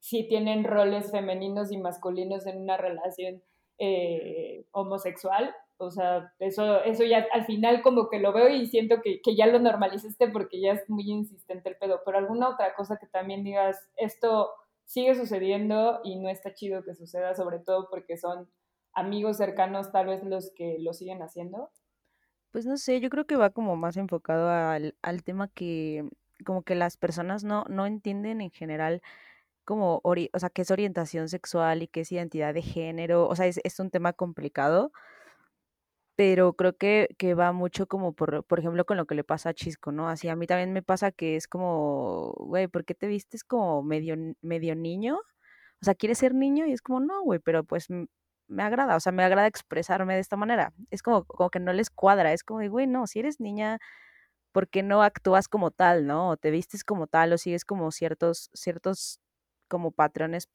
si 0.00 0.26
tienen 0.28 0.64
roles 0.64 1.10
femeninos 1.10 1.72
y 1.72 1.78
masculinos 1.78 2.46
en 2.46 2.62
una 2.62 2.76
relación 2.76 3.42
eh, 3.78 4.66
homosexual. 4.72 5.54
O 5.78 5.90
sea, 5.90 6.32
eso, 6.38 6.82
eso 6.84 7.04
ya 7.04 7.26
al 7.32 7.44
final 7.44 7.82
como 7.82 8.08
que 8.08 8.18
lo 8.18 8.32
veo 8.32 8.48
y 8.48 8.66
siento 8.66 9.02
que, 9.02 9.20
que 9.22 9.36
ya 9.36 9.46
lo 9.46 9.58
normalizaste 9.58 10.28
porque 10.28 10.60
ya 10.60 10.72
es 10.72 10.88
muy 10.88 11.10
insistente 11.10 11.68
el 11.68 11.76
pedo. 11.76 12.00
Pero 12.04 12.18
alguna 12.18 12.48
otra 12.48 12.74
cosa 12.74 12.96
que 12.98 13.06
también 13.06 13.44
digas, 13.44 13.78
esto 13.96 14.50
sigue 14.86 15.14
sucediendo 15.14 16.00
y 16.04 16.16
no 16.16 16.28
está 16.28 16.54
chido 16.54 16.82
que 16.84 16.94
suceda, 16.94 17.34
sobre 17.34 17.58
todo 17.58 17.88
porque 17.90 18.16
son 18.16 18.48
amigos 18.94 19.36
cercanos 19.36 19.92
tal 19.92 20.06
vez 20.06 20.24
los 20.24 20.52
que 20.54 20.78
lo 20.80 20.94
siguen 20.94 21.22
haciendo. 21.22 21.70
Pues 22.50 22.64
no 22.64 22.78
sé, 22.78 23.00
yo 23.00 23.10
creo 23.10 23.26
que 23.26 23.36
va 23.36 23.50
como 23.50 23.76
más 23.76 23.96
enfocado 23.98 24.48
al, 24.48 24.96
al 25.02 25.22
tema 25.22 25.48
que 25.48 26.08
como 26.44 26.62
que 26.62 26.74
las 26.74 26.96
personas 26.96 27.44
no, 27.44 27.64
no 27.68 27.86
entienden 27.86 28.40
en 28.40 28.50
general 28.50 29.02
como, 29.64 30.00
ori 30.04 30.30
o 30.32 30.38
sea, 30.38 30.48
qué 30.50 30.62
es 30.62 30.70
orientación 30.70 31.28
sexual 31.28 31.82
y 31.82 31.88
qué 31.88 32.02
es 32.02 32.12
identidad 32.12 32.54
de 32.54 32.62
género, 32.62 33.28
o 33.28 33.36
sea, 33.36 33.46
es, 33.46 33.60
es 33.64 33.80
un 33.80 33.90
tema 33.90 34.12
complicado. 34.12 34.92
Pero 36.16 36.54
creo 36.54 36.76
que, 36.76 37.08
que 37.18 37.34
va 37.34 37.52
mucho 37.52 37.86
como 37.86 38.12
por, 38.14 38.44
por 38.44 38.58
ejemplo, 38.58 38.84
con 38.86 38.96
lo 38.96 39.06
que 39.06 39.14
le 39.14 39.24
pasa 39.24 39.50
a 39.50 39.54
Chisco, 39.54 39.92
¿no? 39.92 40.08
Así 40.08 40.28
a 40.28 40.36
mí 40.36 40.46
también 40.46 40.72
me 40.72 40.82
pasa 40.82 41.12
que 41.12 41.36
es 41.36 41.46
como, 41.48 42.32
güey, 42.38 42.68
¿por 42.68 42.84
qué 42.86 42.94
te 42.94 43.06
vistes 43.06 43.44
como 43.44 43.82
medio, 43.82 44.16
medio 44.42 44.74
niño? 44.76 45.18
O 45.82 45.84
sea, 45.84 45.94
¿quieres 45.94 46.18
ser 46.18 46.34
niño? 46.34 46.66
Y 46.66 46.72
es 46.72 46.82
como, 46.82 47.00
no, 47.00 47.22
güey, 47.22 47.38
pero 47.40 47.64
pues 47.64 47.88
me 48.48 48.62
agrada, 48.62 48.96
o 48.96 49.00
sea, 49.00 49.12
me 49.12 49.24
agrada 49.24 49.46
expresarme 49.46 50.14
de 50.14 50.20
esta 50.20 50.36
manera. 50.36 50.72
Es 50.90 51.02
como, 51.02 51.24
como 51.26 51.50
que 51.50 51.60
no 51.60 51.72
les 51.72 51.90
cuadra, 51.90 52.32
es 52.32 52.44
como 52.44 52.68
güey, 52.70 52.86
no, 52.86 53.06
si 53.06 53.20
eres 53.20 53.40
niña, 53.40 53.78
¿por 54.52 54.68
qué 54.68 54.82
no 54.82 55.02
actúas 55.02 55.48
como 55.48 55.70
tal, 55.70 56.06
no? 56.06 56.30
O 56.30 56.36
te 56.38 56.50
vistes 56.50 56.84
como 56.84 57.06
tal, 57.08 57.32
o 57.32 57.38
sigues 57.38 57.64
como 57.64 57.90
ciertos, 57.92 58.50
ciertos 58.54 59.20
como 59.68 59.92
patrones 59.92 60.48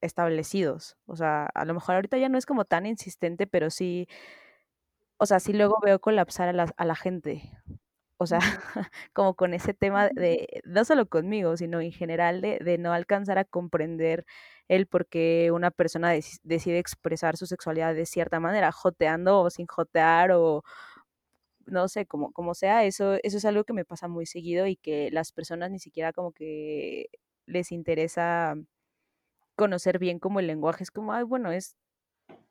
establecidos. 0.00 0.96
O 1.06 1.16
sea, 1.16 1.46
a 1.54 1.64
lo 1.64 1.74
mejor 1.74 1.96
ahorita 1.96 2.18
ya 2.18 2.28
no 2.28 2.38
es 2.38 2.46
como 2.46 2.64
tan 2.64 2.86
insistente, 2.86 3.46
pero 3.46 3.70
sí, 3.70 4.08
o 5.22 5.26
sea, 5.26 5.38
sí 5.40 5.52
luego 5.52 5.78
veo 5.80 6.00
colapsar 6.00 6.48
a 6.48 6.52
la, 6.52 6.74
a 6.76 6.84
la 6.84 6.96
gente. 6.96 7.48
O 8.18 8.26
sea, 8.26 8.40
como 9.12 9.34
con 9.36 9.54
ese 9.54 9.72
tema 9.72 10.08
de, 10.08 10.62
no 10.64 10.84
solo 10.84 11.06
conmigo, 11.08 11.56
sino 11.56 11.80
en 11.80 11.92
general 11.92 12.40
de, 12.40 12.58
de 12.58 12.76
no 12.78 12.92
alcanzar 12.92 13.38
a 13.38 13.44
comprender 13.44 14.26
el 14.68 14.86
por 14.88 15.06
qué 15.06 15.50
una 15.52 15.70
persona 15.70 16.10
decide 16.42 16.78
expresar 16.80 17.36
su 17.36 17.46
sexualidad 17.46 17.94
de 17.94 18.04
cierta 18.06 18.40
manera, 18.40 18.72
joteando 18.72 19.40
o 19.42 19.50
sin 19.50 19.66
jotear 19.68 20.32
o 20.32 20.64
no 21.66 21.86
sé, 21.88 22.06
como, 22.06 22.32
como 22.32 22.54
sea, 22.54 22.84
eso, 22.84 23.14
eso 23.22 23.36
es 23.38 23.44
algo 23.44 23.62
que 23.64 23.72
me 23.72 23.84
pasa 23.84 24.08
muy 24.08 24.26
seguido 24.26 24.66
y 24.66 24.74
que 24.76 25.08
las 25.12 25.30
personas 25.32 25.70
ni 25.70 25.78
siquiera 25.78 26.12
como 26.12 26.32
que 26.32 27.10
les 27.46 27.70
interesa 27.72 28.56
conocer 29.56 29.98
bien 29.98 30.18
como 30.18 30.40
el 30.40 30.46
lenguaje. 30.48 30.82
Es 30.84 30.90
como, 30.90 31.12
ay, 31.12 31.24
bueno, 31.24 31.52
es, 31.52 31.76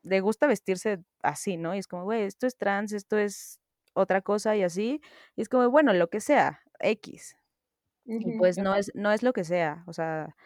le 0.02 0.20
gusta 0.20 0.46
vestirse 0.46 1.00
así, 1.22 1.56
¿no? 1.56 1.74
Y 1.74 1.78
es 1.78 1.88
como, 1.88 2.04
güey, 2.04 2.22
esto 2.22 2.46
es 2.46 2.56
trans, 2.56 2.92
esto 2.92 3.18
es 3.18 3.60
otra 3.94 4.22
cosa 4.22 4.56
y 4.56 4.62
así. 4.62 5.00
Y 5.36 5.42
es 5.42 5.48
como, 5.48 5.68
bueno, 5.70 5.92
lo 5.92 6.08
que 6.10 6.20
sea, 6.20 6.62
X. 6.80 7.36
Y 8.04 8.36
pues 8.38 8.58
no 8.58 8.74
es, 8.74 8.90
no 8.94 9.12
es 9.12 9.22
lo 9.22 9.32
que 9.32 9.44
sea. 9.44 9.84
O 9.86 9.92
sea, 9.92 10.36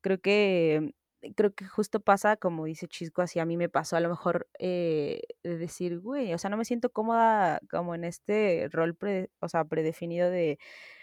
creo 0.00 0.20
que 0.20 0.94
creo 1.34 1.54
que 1.54 1.66
justo 1.66 2.00
pasa, 2.00 2.36
como 2.36 2.66
dice 2.66 2.88
Chisco, 2.88 3.22
así 3.22 3.38
a 3.40 3.44
mí 3.46 3.56
me 3.56 3.68
pasó 3.68 3.96
a 3.96 4.00
lo 4.00 4.08
mejor 4.08 4.48
eh, 4.58 5.22
de 5.42 5.58
decir, 5.58 5.98
güey, 6.00 6.32
o 6.34 6.38
sea, 6.38 6.50
no 6.50 6.56
me 6.56 6.64
siento 6.64 6.90
cómoda 6.90 7.60
como 7.70 7.94
en 7.94 8.04
este 8.04 8.68
rol, 8.70 8.96
o 9.40 9.48
sea, 9.48 9.64
predefinido 9.64 10.30
de 10.30 10.58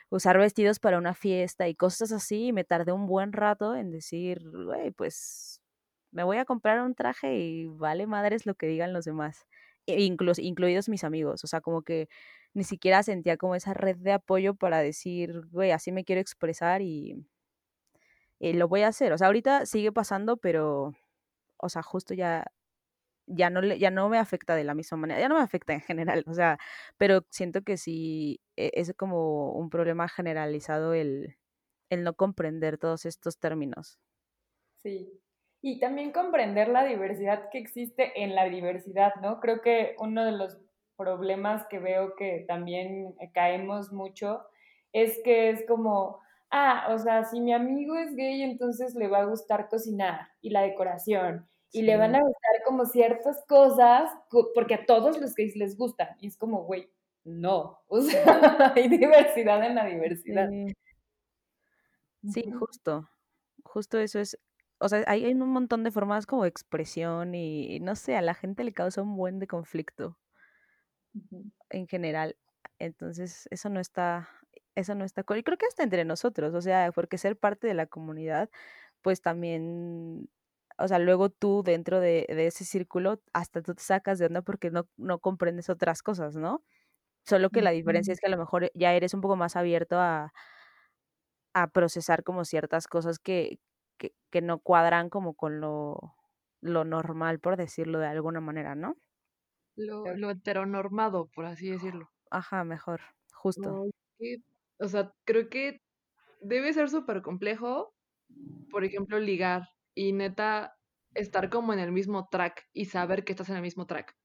usar 0.09 0.37
vestidos 0.37 0.79
para 0.79 0.97
una 0.97 1.13
fiesta 1.15 1.67
y 1.67 1.75
cosas 1.75 2.11
así, 2.11 2.47
y 2.47 2.53
me 2.53 2.63
tardé 2.63 2.91
un 2.91 3.07
buen 3.07 3.33
rato 3.33 3.75
en 3.75 3.91
decir, 3.91 4.41
güey, 4.51 4.91
pues 4.91 5.52
me 6.13 6.23
voy 6.23 6.37
a 6.37 6.45
comprar 6.45 6.81
un 6.81 6.95
traje 6.95 7.35
y 7.37 7.67
vale 7.67 8.07
madres 8.07 8.45
lo 8.45 8.55
que 8.55 8.67
digan 8.67 8.93
los 8.93 9.05
demás, 9.05 9.47
e 9.87 10.03
incluidos 10.03 10.89
mis 10.89 11.03
amigos, 11.03 11.43
o 11.43 11.47
sea, 11.47 11.61
como 11.61 11.83
que 11.83 12.07
ni 12.53 12.63
siquiera 12.63 13.03
sentía 13.03 13.37
como 13.37 13.55
esa 13.55 13.73
red 13.73 13.97
de 13.97 14.13
apoyo 14.13 14.55
para 14.55 14.79
decir, 14.79 15.41
güey, 15.51 15.71
así 15.71 15.91
me 15.91 16.05
quiero 16.05 16.21
expresar 16.21 16.81
y, 16.81 17.15
y 18.39 18.53
lo 18.53 18.67
voy 18.67 18.81
a 18.83 18.89
hacer. 18.89 19.13
O 19.13 19.17
sea, 19.17 19.27
ahorita 19.27 19.65
sigue 19.65 19.91
pasando, 19.91 20.37
pero, 20.37 20.93
o 21.57 21.69
sea, 21.69 21.83
justo 21.83 22.13
ya 22.13 22.45
ya 23.27 23.49
no, 23.51 23.63
ya 23.63 23.91
no 23.91 24.09
me 24.09 24.19
afecta 24.19 24.55
de 24.55 24.65
la 24.65 24.75
misma 24.75 24.97
manera, 24.99 25.19
ya 25.21 25.29
no 25.29 25.35
me 25.37 25.41
afecta 25.43 25.73
en 25.73 25.81
general, 25.81 26.25
o 26.27 26.33
sea, 26.35 26.59
pero 26.97 27.25
siento 27.31 27.63
que 27.63 27.77
sí 27.77 28.41
e, 28.57 28.71
es 28.75 28.93
como 28.97 29.53
un 29.53 29.69
problema 29.71 30.09
generalizado 30.09 30.93
el, 30.93 31.37
el 31.91 32.03
no 32.03 32.15
comprender 32.15 32.77
todos 32.79 33.05
estos 33.07 33.39
términos. 33.39 33.99
Sí, 34.83 35.21
y 35.65 35.79
también 35.79 36.11
comprender 36.11 36.67
la 36.67 36.83
diversidad 36.83 37.49
que 37.49 37.57
existe 37.57 38.21
en 38.21 38.35
la 38.35 38.43
diversidad, 38.49 39.15
¿no? 39.21 39.39
Creo 39.39 39.61
que 39.61 39.95
uno 39.97 40.25
de 40.25 40.33
los 40.33 40.57
problemas 40.97 41.65
que 41.69 41.79
veo 41.79 42.15
que 42.17 42.43
también 42.49 43.15
caemos 43.33 43.93
mucho 43.93 44.41
es 44.91 45.21
que 45.23 45.51
es 45.51 45.65
como, 45.65 46.19
ah, 46.51 46.89
o 46.93 46.99
sea, 46.99 47.23
si 47.23 47.39
mi 47.39 47.53
amigo 47.53 47.95
es 47.95 48.13
gay, 48.13 48.41
entonces 48.41 48.93
le 48.95 49.07
va 49.07 49.19
a 49.19 49.25
gustar 49.25 49.69
cocinar 49.69 50.27
y 50.41 50.49
la 50.49 50.63
decoración 50.63 51.47
y 51.71 51.83
le 51.83 51.95
van 51.95 52.15
a 52.15 52.21
gustar 52.21 52.63
como 52.65 52.85
ciertas 52.85 53.41
cosas 53.47 54.11
porque 54.53 54.75
a 54.75 54.85
todos 54.85 55.17
los 55.21 55.33
gays 55.33 55.55
les 55.55 55.77
gustan. 55.77 56.09
Y 56.19 56.27
es 56.27 56.35
como, 56.35 56.65
güey, 56.65 56.89
no. 57.23 57.79
O 57.87 58.01
sea, 58.01 58.19
hay 58.75 58.89
diversidad 58.89 59.63
en 59.65 59.75
la 59.75 59.85
diversidad. 59.85 60.49
Sí. 62.33 62.51
justo. 62.51 63.09
Justo 63.63 63.97
eso 63.97 64.19
es. 64.19 64.37
O 64.83 64.89
sea, 64.89 65.03
hay, 65.07 65.25
un 65.33 65.49
montón 65.49 65.83
de 65.83 65.91
formas 65.91 66.25
como 66.25 66.45
expresión 66.45 67.35
y, 67.35 67.79
no 67.79 67.95
sé, 67.95 68.17
a 68.17 68.21
la 68.21 68.33
gente 68.33 68.65
le 68.65 68.73
causa 68.73 69.01
un 69.01 69.15
buen 69.15 69.39
de 69.39 69.47
conflicto 69.47 70.17
en 71.69 71.87
general. 71.87 72.35
Entonces, 72.79 73.47
eso 73.49 73.69
no 73.69 73.79
está, 73.79 74.27
eso 74.75 74.93
no 74.95 75.05
está. 75.05 75.21
Y 75.37 75.43
creo 75.43 75.57
que 75.57 75.67
hasta 75.67 75.83
entre 75.83 76.03
nosotros, 76.03 76.53
o 76.53 76.61
sea, 76.61 76.91
porque 76.91 77.17
ser 77.17 77.37
parte 77.37 77.65
de 77.65 77.73
la 77.75 77.87
comunidad, 77.87 78.49
pues 79.01 79.21
también 79.21 80.29
o 80.77 80.87
sea, 80.87 80.99
luego 80.99 81.29
tú 81.29 81.63
dentro 81.63 82.01
de, 82.01 82.25
ese 82.27 82.65
círculo, 82.65 83.21
hasta 83.31 83.61
tú 83.61 83.75
te 83.75 83.83
sacas 83.83 84.19
de 84.19 84.25
onda 84.25 84.41
porque 84.41 84.69
no, 84.69 84.87
no 84.97 85.19
comprendes 85.19 85.69
otras 85.69 86.01
cosas, 86.01 86.35
¿no? 86.35 86.63
Solo 87.25 87.51
que 87.51 87.61
la 87.61 87.71
diferencia 87.71 88.11
es 88.11 88.19
que 88.19 88.27
a 88.27 88.31
lo 88.31 88.37
mejor 88.37 88.69
ya 88.73 88.93
eres 88.93 89.13
un 89.13 89.21
poco 89.21 89.37
más 89.37 89.55
abierto 89.55 89.97
a, 89.99 90.33
a 91.53 91.67
procesar 91.67 92.23
como 92.23 92.43
ciertas 92.43 92.87
cosas 92.87 93.19
que, 93.19 93.59
que, 93.97 94.13
que 94.29 94.41
no 94.41 94.59
cuadran 94.59 95.09
como 95.09 95.33
con 95.33 95.59
lo, 95.59 96.15
lo 96.61 96.85
normal, 96.85 97.39
por 97.39 97.57
decirlo 97.57 97.99
de 97.99 98.07
alguna 98.07 98.41
manera, 98.41 98.75
¿no? 98.75 98.97
Lo, 99.75 100.03
lo 100.15 100.29
heteronormado, 100.29 101.29
por 101.33 101.45
así 101.45 101.69
decirlo. 101.69 102.09
Ajá, 102.29 102.63
mejor, 102.63 103.01
justo. 103.33 103.85
o 104.79 104.87
sea, 104.87 105.13
creo 105.25 105.49
que 105.49 105.81
debe 106.41 106.73
ser 106.73 106.89
súper 106.89 107.21
complejo, 107.21 107.93
por 108.69 108.83
ejemplo, 108.83 109.19
ligar 109.19 109.69
y 109.95 110.13
neta 110.13 110.75
estar 111.13 111.49
como 111.49 111.73
en 111.73 111.79
el 111.79 111.91
mismo 111.91 112.27
track 112.29 112.67
y 112.73 112.85
saber 112.85 113.23
que 113.23 113.33
estás 113.33 113.49
en 113.49 113.55
el 113.57 113.61
mismo 113.61 113.85
track. 113.85 114.15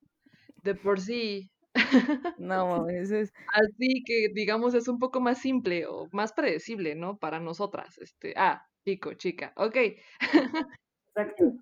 De 0.63 0.75
por 0.75 1.01
sí. 1.01 1.51
No, 2.39 2.89
eso 2.91 3.17
es. 3.17 3.33
Así 3.53 4.03
que, 4.05 4.29
digamos, 4.35 4.75
es 4.75 4.89
un 4.89 4.99
poco 4.99 5.21
más 5.21 5.39
simple 5.39 5.87
o 5.87 6.09
más 6.13 6.33
predecible, 6.33 6.95
¿no? 6.95 7.19
Para 7.19 7.41
nosotras. 7.41 7.99
Este, 7.99 8.35
ah, 8.37 8.67
chico, 8.88 9.14
chica, 9.14 9.52
ok. 9.57 9.76
Exacto. 11.14 11.52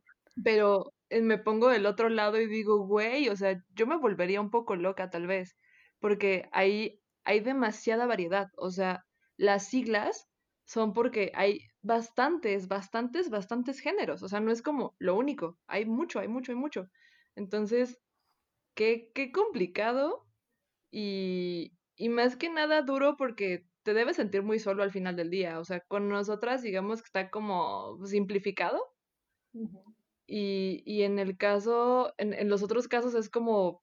Pero 0.45 0.93
eh, 1.11 1.23
me 1.23 1.39
pongo 1.39 1.69
del 1.69 1.87
otro 1.87 2.09
lado 2.09 2.41
y 2.41 2.47
digo, 2.47 2.87
güey, 2.87 3.29
o 3.29 3.37
sea, 3.37 3.63
yo 3.75 3.87
me 3.87 3.97
volvería 3.99 4.41
un 4.41 4.51
poco 4.51 4.77
loca 4.77 5.11
tal 5.11 5.27
vez, 5.27 5.57
porque 5.99 6.49
ahí 6.53 7.01
hay 7.25 7.41
demasiada 7.41 8.07
variedad. 8.07 8.49
O 8.57 8.71
sea, 8.71 9.05
las 9.37 9.69
siglas 9.69 10.29
son 10.67 10.93
porque 10.93 11.33
hay 11.35 11.61
bastantes, 11.83 12.69
bastantes, 12.69 13.31
bastantes 13.31 13.81
géneros. 13.81 14.23
O 14.23 14.29
sea, 14.29 14.41
no 14.41 14.53
es 14.53 14.63
como 14.63 14.95
lo 14.99 15.17
único. 15.17 15.59
Hay 15.67 15.85
mucho, 15.87 16.21
hay 16.21 16.29
mucho, 16.29 16.53
hay 16.53 16.59
mucho. 16.59 16.89
Entonces, 17.35 17.99
qué, 18.75 19.11
qué 19.15 19.33
complicado 19.33 20.27
y, 20.91 21.73
y 21.97 22.09
más 22.11 22.37
que 22.37 22.51
nada 22.51 22.83
duro 22.83 23.17
porque 23.17 23.67
te 23.87 23.95
debes 23.95 24.17
sentir 24.17 24.43
muy 24.43 24.59
solo 24.59 24.83
al 24.83 24.91
final 24.91 25.15
del 25.17 25.31
día. 25.31 25.61
O 25.61 25.65
sea, 25.65 25.81
con 25.81 26.09
nosotras, 26.09 26.63
digamos 26.63 27.03
que 27.03 27.07
está 27.07 27.31
como 27.31 28.05
simplificado. 28.05 28.83
y, 30.27 30.83
y, 30.85 31.03
en 31.03 31.19
el 31.19 31.37
caso, 31.39 32.13
en, 32.19 32.35
en 32.35 32.49
los 32.49 32.63
otros 32.63 32.89
casos 32.89 33.15
es 33.15 33.31
como, 33.31 33.83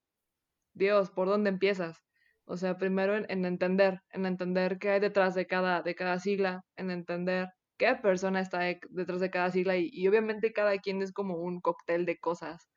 Dios, 0.73 1.11
¿por 1.11 1.27
dónde 1.29 1.49
empiezas? 1.51 1.97
O 2.45 2.57
sea, 2.57 2.77
primero 2.77 3.17
en, 3.17 3.45
entender, 3.45 4.01
en 4.11 4.25
entender 4.25 4.79
qué 4.79 4.91
hay 4.91 4.99
detrás 5.01 5.35
de 5.35 5.47
cada, 5.47 5.81
de 5.83 5.95
cada 5.95 6.19
sigla, 6.19 6.63
en 6.77 6.91
entender 6.91 7.49
qué 7.77 7.95
persona 7.95 8.41
está 8.41 8.59
detrás 8.89 9.21
de 9.21 9.31
cada 9.31 9.51
sigla 9.51 9.77
y, 9.77 10.07
obviamente 10.07 10.53
cada 10.53 10.77
quien 10.79 11.01
es 11.01 11.13
como 11.13 11.37
un 11.37 11.61
cóctel 11.61 12.05
de 12.05 12.19
cosas. 12.19 12.69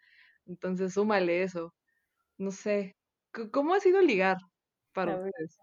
Entonces, 0.46 0.94
súmale 0.94 1.42
eso. 1.42 1.74
No 2.38 2.50
sé, 2.52 2.96
¿cómo 3.52 3.74
ha 3.74 3.80
sido 3.80 4.02
ligar 4.02 4.38
para 4.92 5.16
ustedes? 5.16 5.58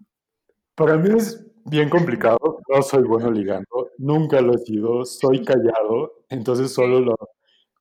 Para 0.75 0.97
mí 0.97 1.09
es 1.15 1.45
bien 1.65 1.89
complicado, 1.89 2.59
no 2.67 2.81
soy 2.81 3.03
bueno 3.03 3.31
ligando, 3.31 3.91
nunca 3.97 4.41
lo 4.41 4.55
he 4.55 4.57
sido, 4.57 5.05
soy 5.05 5.43
callado, 5.45 6.23
entonces 6.29 6.73
solo 6.73 6.99
lo, 6.99 7.15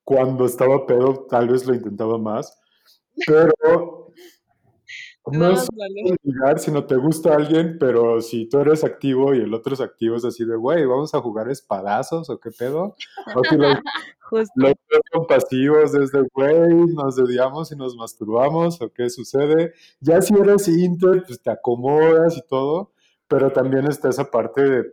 cuando 0.05 0.45
estaba 0.45 0.87
pedo 0.87 1.27
tal 1.29 1.49
vez 1.49 1.67
lo 1.67 1.75
intentaba 1.75 2.19
más, 2.19 2.61
pero 3.27 4.02
no, 5.27 5.51
es 5.51 5.69
ligar 6.25 6.59
si 6.59 6.73
no 6.73 6.85
te 6.85 6.97
gusta 6.97 7.35
alguien, 7.35 7.77
pero 7.79 8.21
si 8.21 8.49
tú 8.49 8.59
eres 8.59 8.83
activo 8.83 9.35
y 9.35 9.41
el 9.41 9.55
otro 9.55 9.75
es 9.75 9.81
activo, 9.81 10.17
es 10.17 10.25
así 10.25 10.45
de, 10.45 10.57
güey, 10.57 10.85
vamos 10.85 11.15
a 11.15 11.21
jugar 11.21 11.49
espadazos 11.49 12.29
o 12.29 12.41
qué 12.41 12.51
pedo. 12.51 12.97
O 13.37 13.45
si 13.45 13.57
los, 13.57 13.77
los 14.57 14.75
son 15.13 15.27
pasivos, 15.27 15.93
desde, 15.93 16.23
güey, 16.35 16.87
nos 16.95 17.17
dediamos 17.17 17.71
y 17.71 17.77
nos 17.77 17.95
masturbamos 17.95 18.83
o 18.83 18.93
qué 18.93 19.09
sucede. 19.11 19.75
Ya 20.01 20.21
si 20.21 20.35
eres 20.35 20.67
inter, 20.67 21.23
pues 21.27 21.41
te 21.41 21.51
acomodas 21.51 22.37
y 22.37 22.43
todo, 22.49 22.93
pero 23.29 23.53
también 23.53 23.87
está 23.87 24.09
esa 24.09 24.31
parte 24.31 24.63
de, 24.63 24.85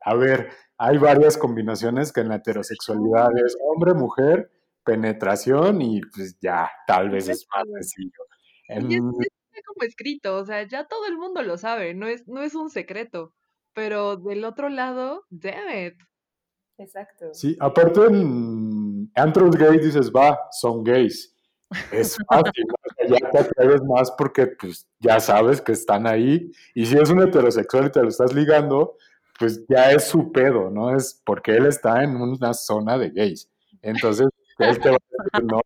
a 0.00 0.14
ver, 0.14 0.48
hay 0.78 0.98
varias 0.98 1.36
combinaciones 1.36 2.12
que 2.12 2.20
en 2.20 2.28
la 2.28 2.36
heterosexualidad 2.36 3.30
es 3.44 3.56
hombre, 3.60 3.94
mujer, 3.94 4.50
penetración 4.84 5.82
y 5.82 6.00
pues 6.00 6.38
ya, 6.40 6.70
tal 6.86 7.10
vez 7.10 7.28
es 7.28 7.46
más 7.54 7.64
sencillo 7.66 8.22
Y 8.68 8.98
es, 9.54 9.64
como 9.64 9.82
escrito, 9.82 10.36
o 10.36 10.44
sea, 10.44 10.66
ya 10.66 10.86
todo 10.86 11.06
el 11.06 11.16
mundo 11.16 11.42
lo 11.42 11.56
sabe, 11.58 11.94
no 11.94 12.06
es, 12.06 12.26
no 12.28 12.42
es 12.42 12.54
un 12.54 12.70
secreto. 12.70 13.32
Pero 13.72 14.16
del 14.16 14.44
otro 14.44 14.68
lado, 14.68 15.24
damn 15.30 15.86
it. 15.86 15.94
Exacto. 16.78 17.32
Sí, 17.32 17.56
aparte 17.60 18.00
en 18.06 19.10
antros 19.14 19.56
gays 19.56 19.84
dices, 19.84 20.10
va, 20.10 20.38
son 20.52 20.84
gays. 20.84 21.34
Es 21.90 22.16
fácil, 22.28 22.64
ya 23.08 23.30
te 23.30 23.38
atreves 23.38 23.82
más 23.82 24.10
porque 24.12 24.46
pues 24.46 24.86
ya 25.00 25.18
sabes 25.18 25.60
que 25.60 25.72
están 25.72 26.06
ahí. 26.06 26.50
Y 26.74 26.86
si 26.86 26.96
es 26.96 27.10
un 27.10 27.22
heterosexual 27.22 27.86
y 27.86 27.90
te 27.90 28.02
lo 28.02 28.08
estás 28.08 28.32
ligando, 28.32 28.96
pues 29.38 29.64
ya 29.68 29.90
es 29.90 30.04
su 30.04 30.30
pedo, 30.30 30.70
¿no? 30.70 30.94
Es 30.94 31.20
porque 31.24 31.56
él 31.56 31.66
está 31.66 32.04
en 32.04 32.16
una 32.16 32.54
zona 32.54 32.96
de 32.98 33.10
gays. 33.10 33.50
Entonces, 33.82 34.28
él 34.58 34.78
te 34.78 34.90
va 34.90 34.96
a 34.96 35.24
decir 35.24 35.50
no, 35.50 35.60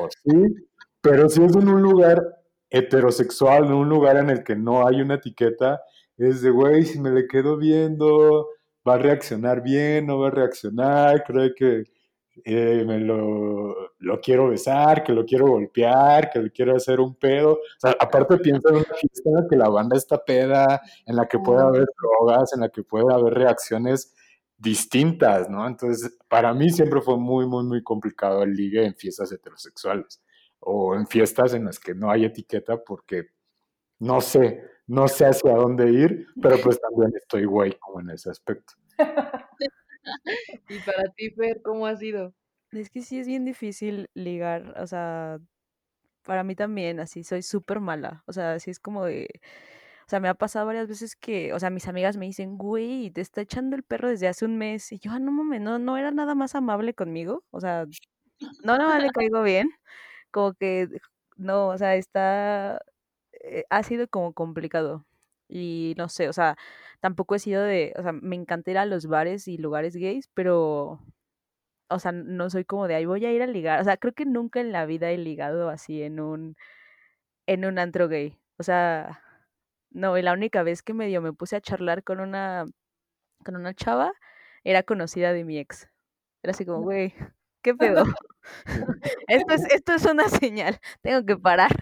o 0.00 0.08
sí, 0.24 0.68
pero 1.00 1.28
si 1.28 1.44
es 1.44 1.54
en 1.54 1.68
un 1.68 1.82
lugar 1.82 2.22
heterosexual, 2.70 3.66
en 3.66 3.72
un 3.72 3.88
lugar 3.88 4.16
en 4.16 4.30
el 4.30 4.44
que 4.44 4.56
no 4.56 4.86
hay 4.86 5.00
una 5.00 5.14
etiqueta, 5.14 5.80
es 6.16 6.42
de, 6.42 6.50
güey, 6.50 6.84
si 6.84 7.00
me 7.00 7.10
le 7.10 7.26
quedo 7.26 7.56
viendo, 7.56 8.48
va 8.86 8.94
a 8.94 8.98
reaccionar 8.98 9.62
bien, 9.62 10.06
no 10.06 10.18
va 10.18 10.28
a 10.28 10.30
reaccionar, 10.30 11.24
creo 11.24 11.54
que 11.54 11.84
eh, 12.44 12.84
me 12.86 12.98
lo, 12.98 13.94
lo, 13.98 14.20
quiero 14.20 14.48
besar, 14.48 15.02
que 15.02 15.12
lo 15.12 15.24
quiero 15.24 15.48
golpear, 15.48 16.30
que 16.30 16.40
le 16.40 16.50
quiero 16.50 16.76
hacer 16.76 17.00
un 17.00 17.14
pedo. 17.14 17.52
O 17.54 17.58
sea, 17.78 17.96
aparte 17.98 18.36
piensa 18.38 18.68
en 18.70 18.76
una 18.76 18.84
fiesta 18.84 19.30
en 19.30 19.34
la 19.34 19.46
que 19.48 19.56
la 19.56 19.68
banda 19.68 19.96
está 19.96 20.22
peda, 20.22 20.82
en 21.06 21.16
la 21.16 21.26
que 21.26 21.38
puede 21.38 21.62
haber 21.62 21.86
drogas, 22.00 22.52
en 22.54 22.60
la 22.60 22.68
que 22.68 22.82
puede 22.82 23.12
haber 23.12 23.34
reacciones 23.34 24.14
distintas, 24.58 25.48
¿no? 25.50 25.66
Entonces, 25.66 26.16
para 26.28 26.52
mí 26.54 26.70
siempre 26.70 27.00
fue 27.00 27.18
muy, 27.18 27.46
muy, 27.46 27.64
muy 27.64 27.82
complicado 27.82 28.42
el 28.42 28.54
ligue 28.54 28.84
en 28.84 28.94
fiestas 28.94 29.32
heterosexuales 29.32 30.20
o 30.60 30.94
en 30.94 31.06
fiestas 31.06 31.54
en 31.54 31.64
las 31.66 31.78
que 31.78 31.94
no 31.94 32.10
hay 32.10 32.24
etiqueta 32.24 32.82
porque 32.82 33.28
no 33.98 34.20
sé, 34.20 34.62
no 34.86 35.08
sé 35.08 35.26
hacia 35.26 35.54
dónde 35.54 35.90
ir, 35.90 36.26
pero 36.40 36.56
pues 36.62 36.80
también 36.80 37.12
estoy 37.16 37.44
güey 37.44 37.78
como 37.78 38.00
en 38.00 38.10
ese 38.10 38.30
aspecto. 38.30 38.74
y 40.68 40.78
para 40.80 41.04
ti, 41.16 41.30
Fer, 41.30 41.62
¿cómo 41.62 41.86
ha 41.86 41.96
sido? 41.96 42.34
Es 42.72 42.90
que 42.90 43.02
sí 43.02 43.18
es 43.18 43.26
bien 43.26 43.44
difícil 43.44 44.10
ligar, 44.14 44.74
o 44.78 44.86
sea, 44.86 45.38
para 46.22 46.44
mí 46.44 46.54
también, 46.54 47.00
así, 47.00 47.24
soy 47.24 47.42
súper 47.42 47.80
mala, 47.80 48.22
o 48.26 48.32
sea, 48.32 48.54
así 48.54 48.70
es 48.70 48.80
como 48.80 49.04
de, 49.04 49.28
o 50.06 50.10
sea, 50.10 50.20
me 50.20 50.28
ha 50.28 50.34
pasado 50.34 50.66
varias 50.66 50.88
veces 50.88 51.16
que, 51.16 51.52
o 51.52 51.60
sea, 51.60 51.70
mis 51.70 51.88
amigas 51.88 52.16
me 52.16 52.26
dicen, 52.26 52.58
güey, 52.58 53.10
te 53.10 53.20
está 53.20 53.40
echando 53.40 53.76
el 53.76 53.82
perro 53.82 54.08
desde 54.08 54.28
hace 54.28 54.44
un 54.44 54.58
mes, 54.58 54.92
y 54.92 54.98
yo, 54.98 55.12
ah, 55.12 55.18
no 55.18 55.32
mames, 55.32 55.60
no, 55.60 55.78
no 55.78 55.96
era 55.96 56.10
nada 56.10 56.34
más 56.34 56.54
amable 56.54 56.92
conmigo, 56.94 57.44
o 57.50 57.60
sea, 57.60 57.86
no 58.62 58.76
nada 58.76 58.94
más 58.94 59.02
le 59.02 59.10
caigo 59.10 59.42
bien, 59.42 59.70
como 60.36 60.52
que, 60.54 60.88
no, 61.36 61.68
o 61.68 61.78
sea, 61.78 61.96
está, 61.96 62.80
eh, 63.42 63.64
ha 63.70 63.82
sido 63.82 64.06
como 64.08 64.34
complicado. 64.34 65.06
Y 65.48 65.94
no 65.96 66.08
sé, 66.10 66.28
o 66.28 66.32
sea, 66.34 66.56
tampoco 67.00 67.36
he 67.36 67.38
sido 67.38 67.62
de, 67.62 67.94
o 67.98 68.02
sea, 68.02 68.12
me 68.12 68.36
encanta 68.36 68.70
ir 68.70 68.78
a 68.78 68.84
los 68.86 69.06
bares 69.06 69.48
y 69.48 69.56
lugares 69.58 69.96
gays, 69.96 70.28
pero, 70.34 71.00
o 71.88 71.98
sea, 71.98 72.12
no 72.12 72.50
soy 72.50 72.64
como 72.66 72.88
de 72.88 72.96
ahí 72.96 73.06
voy 73.06 73.24
a 73.26 73.32
ir 73.32 73.42
a 73.42 73.46
ligar. 73.46 73.80
O 73.80 73.84
sea, 73.84 73.96
creo 73.96 74.12
que 74.14 74.26
nunca 74.26 74.60
en 74.60 74.72
la 74.72 74.86
vida 74.86 75.10
he 75.10 75.18
ligado 75.18 75.70
así 75.70 76.02
en 76.02 76.20
un, 76.20 76.56
en 77.46 77.64
un 77.64 77.78
antro 77.78 78.08
gay. 78.08 78.38
O 78.58 78.62
sea, 78.62 79.22
no, 79.90 80.18
y 80.18 80.22
la 80.22 80.34
única 80.34 80.62
vez 80.64 80.82
que 80.82 80.94
medio 80.94 81.22
me 81.22 81.32
puse 81.32 81.56
a 81.56 81.62
charlar 81.62 82.04
con 82.04 82.20
una, 82.20 82.66
con 83.44 83.56
una 83.56 83.74
chava, 83.74 84.12
era 84.64 84.82
conocida 84.82 85.32
de 85.32 85.44
mi 85.44 85.58
ex. 85.58 85.88
Era 86.42 86.52
así 86.52 86.66
como, 86.66 86.82
güey, 86.82 87.14
¿qué 87.66 87.74
pedo? 87.74 88.04
esto, 89.26 89.54
es, 89.54 89.64
esto 89.72 89.94
es 89.94 90.04
una 90.04 90.28
señal, 90.28 90.78
tengo 91.02 91.26
que 91.26 91.36
parar. 91.36 91.72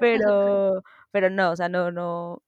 pero, 0.00 0.82
pero 1.12 1.30
no, 1.30 1.52
o 1.52 1.56
sea, 1.56 1.68
no, 1.68 1.92
no, 1.92 2.42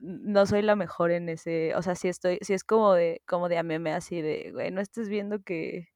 no 0.00 0.46
soy 0.46 0.62
la 0.62 0.74
mejor 0.74 1.10
en 1.10 1.28
ese, 1.28 1.74
o 1.74 1.82
sea, 1.82 1.94
si 1.94 2.08
estoy, 2.08 2.38
si 2.40 2.54
es 2.54 2.64
como 2.64 2.94
de, 2.94 3.20
como 3.26 3.50
de 3.50 3.58
a 3.58 3.62
meme 3.62 3.92
así 3.92 4.22
de, 4.22 4.52
güey, 4.52 4.70
no 4.70 4.80
estés 4.80 5.10
viendo 5.10 5.42
que, 5.42 5.88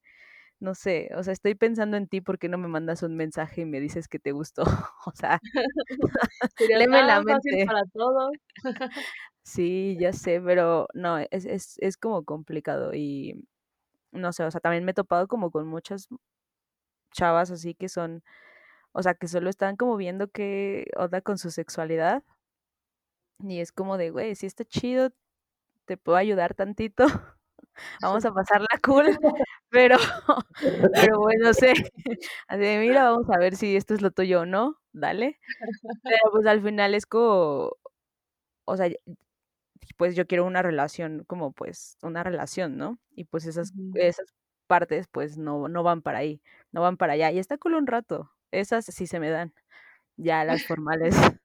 no 0.60 0.74
sé, 0.74 1.08
o 1.16 1.22
sea, 1.22 1.32
estoy 1.32 1.54
pensando 1.54 1.96
en 1.96 2.06
ti 2.06 2.20
porque 2.20 2.50
no 2.50 2.58
me 2.58 2.68
mandas 2.68 3.02
un 3.02 3.16
mensaje 3.16 3.62
y 3.62 3.64
me 3.64 3.80
dices 3.80 4.06
que 4.06 4.18
te 4.18 4.32
gustó, 4.32 4.64
o 5.06 5.12
sea, 5.14 5.40
léeme 6.68 7.02
la 7.04 7.22
mente. 7.22 7.64
para 7.64 7.84
todos. 7.94 8.32
sí, 9.42 9.96
ya 9.98 10.12
sé, 10.12 10.42
pero 10.42 10.88
no, 10.92 11.16
es, 11.16 11.46
es, 11.46 11.76
es 11.78 11.96
como 11.96 12.22
complicado 12.26 12.92
y 12.92 13.48
no 14.12 14.32
sé, 14.32 14.44
o 14.44 14.50
sea, 14.50 14.60
también 14.60 14.84
me 14.84 14.92
he 14.92 14.94
topado 14.94 15.28
como 15.28 15.50
con 15.50 15.66
muchas 15.68 16.08
chavas 17.12 17.50
así 17.50 17.74
que 17.74 17.88
son 17.88 18.22
o 18.92 19.02
sea, 19.02 19.14
que 19.14 19.28
solo 19.28 19.50
están 19.50 19.76
como 19.76 19.96
viendo 19.96 20.28
qué 20.30 20.86
onda 20.96 21.20
con 21.22 21.38
su 21.38 21.50
sexualidad. 21.50 22.24
Y 23.40 23.60
es 23.60 23.72
como 23.72 23.96
de, 23.98 24.10
güey, 24.10 24.34
si 24.34 24.46
está 24.46 24.64
chido, 24.64 25.10
te 25.86 25.96
puedo 25.96 26.18
ayudar 26.18 26.54
tantito. 26.54 27.06
Vamos 28.02 28.24
a 28.24 28.32
pasarla 28.34 28.68
cool. 28.84 29.06
Pero, 29.70 29.96
pero 30.94 31.20
bueno, 31.20 31.54
sé. 31.54 31.74
Así 32.48 32.60
de, 32.60 32.78
mira, 32.80 33.04
vamos 33.04 33.28
a 33.30 33.38
ver 33.38 33.56
si 33.56 33.76
esto 33.76 33.94
es 33.94 34.02
lo 34.02 34.10
tuyo 34.10 34.42
o 34.42 34.46
no. 34.46 34.76
Dale. 34.92 35.38
Pero 36.02 36.18
pues 36.32 36.46
al 36.46 36.62
final 36.62 36.94
es 36.94 37.06
como, 37.06 37.72
o 38.66 38.76
sea, 38.76 38.88
pues 39.98 40.14
yo 40.16 40.26
quiero 40.26 40.46
una 40.46 40.62
relación, 40.62 41.24
como 41.26 41.52
pues 41.52 41.98
una 42.02 42.22
relación, 42.22 42.78
¿no? 42.78 42.98
Y 43.10 43.24
pues 43.24 43.44
esas, 43.46 43.72
esas 43.94 44.32
partes 44.68 45.08
pues 45.10 45.36
no, 45.36 45.68
no 45.68 45.82
van 45.82 46.02
para 46.02 46.18
ahí, 46.18 46.40
no 46.70 46.80
van 46.80 46.96
para 46.96 47.14
allá. 47.14 47.32
Y 47.32 47.38
está 47.38 47.58
cool 47.58 47.74
un 47.74 47.86
rato. 47.86 48.30
Esas 48.52 48.86
sí 48.86 49.06
se 49.06 49.20
me 49.20 49.28
dan. 49.28 49.52
Ya 50.16 50.44
las 50.44 50.64
formales 50.64 51.16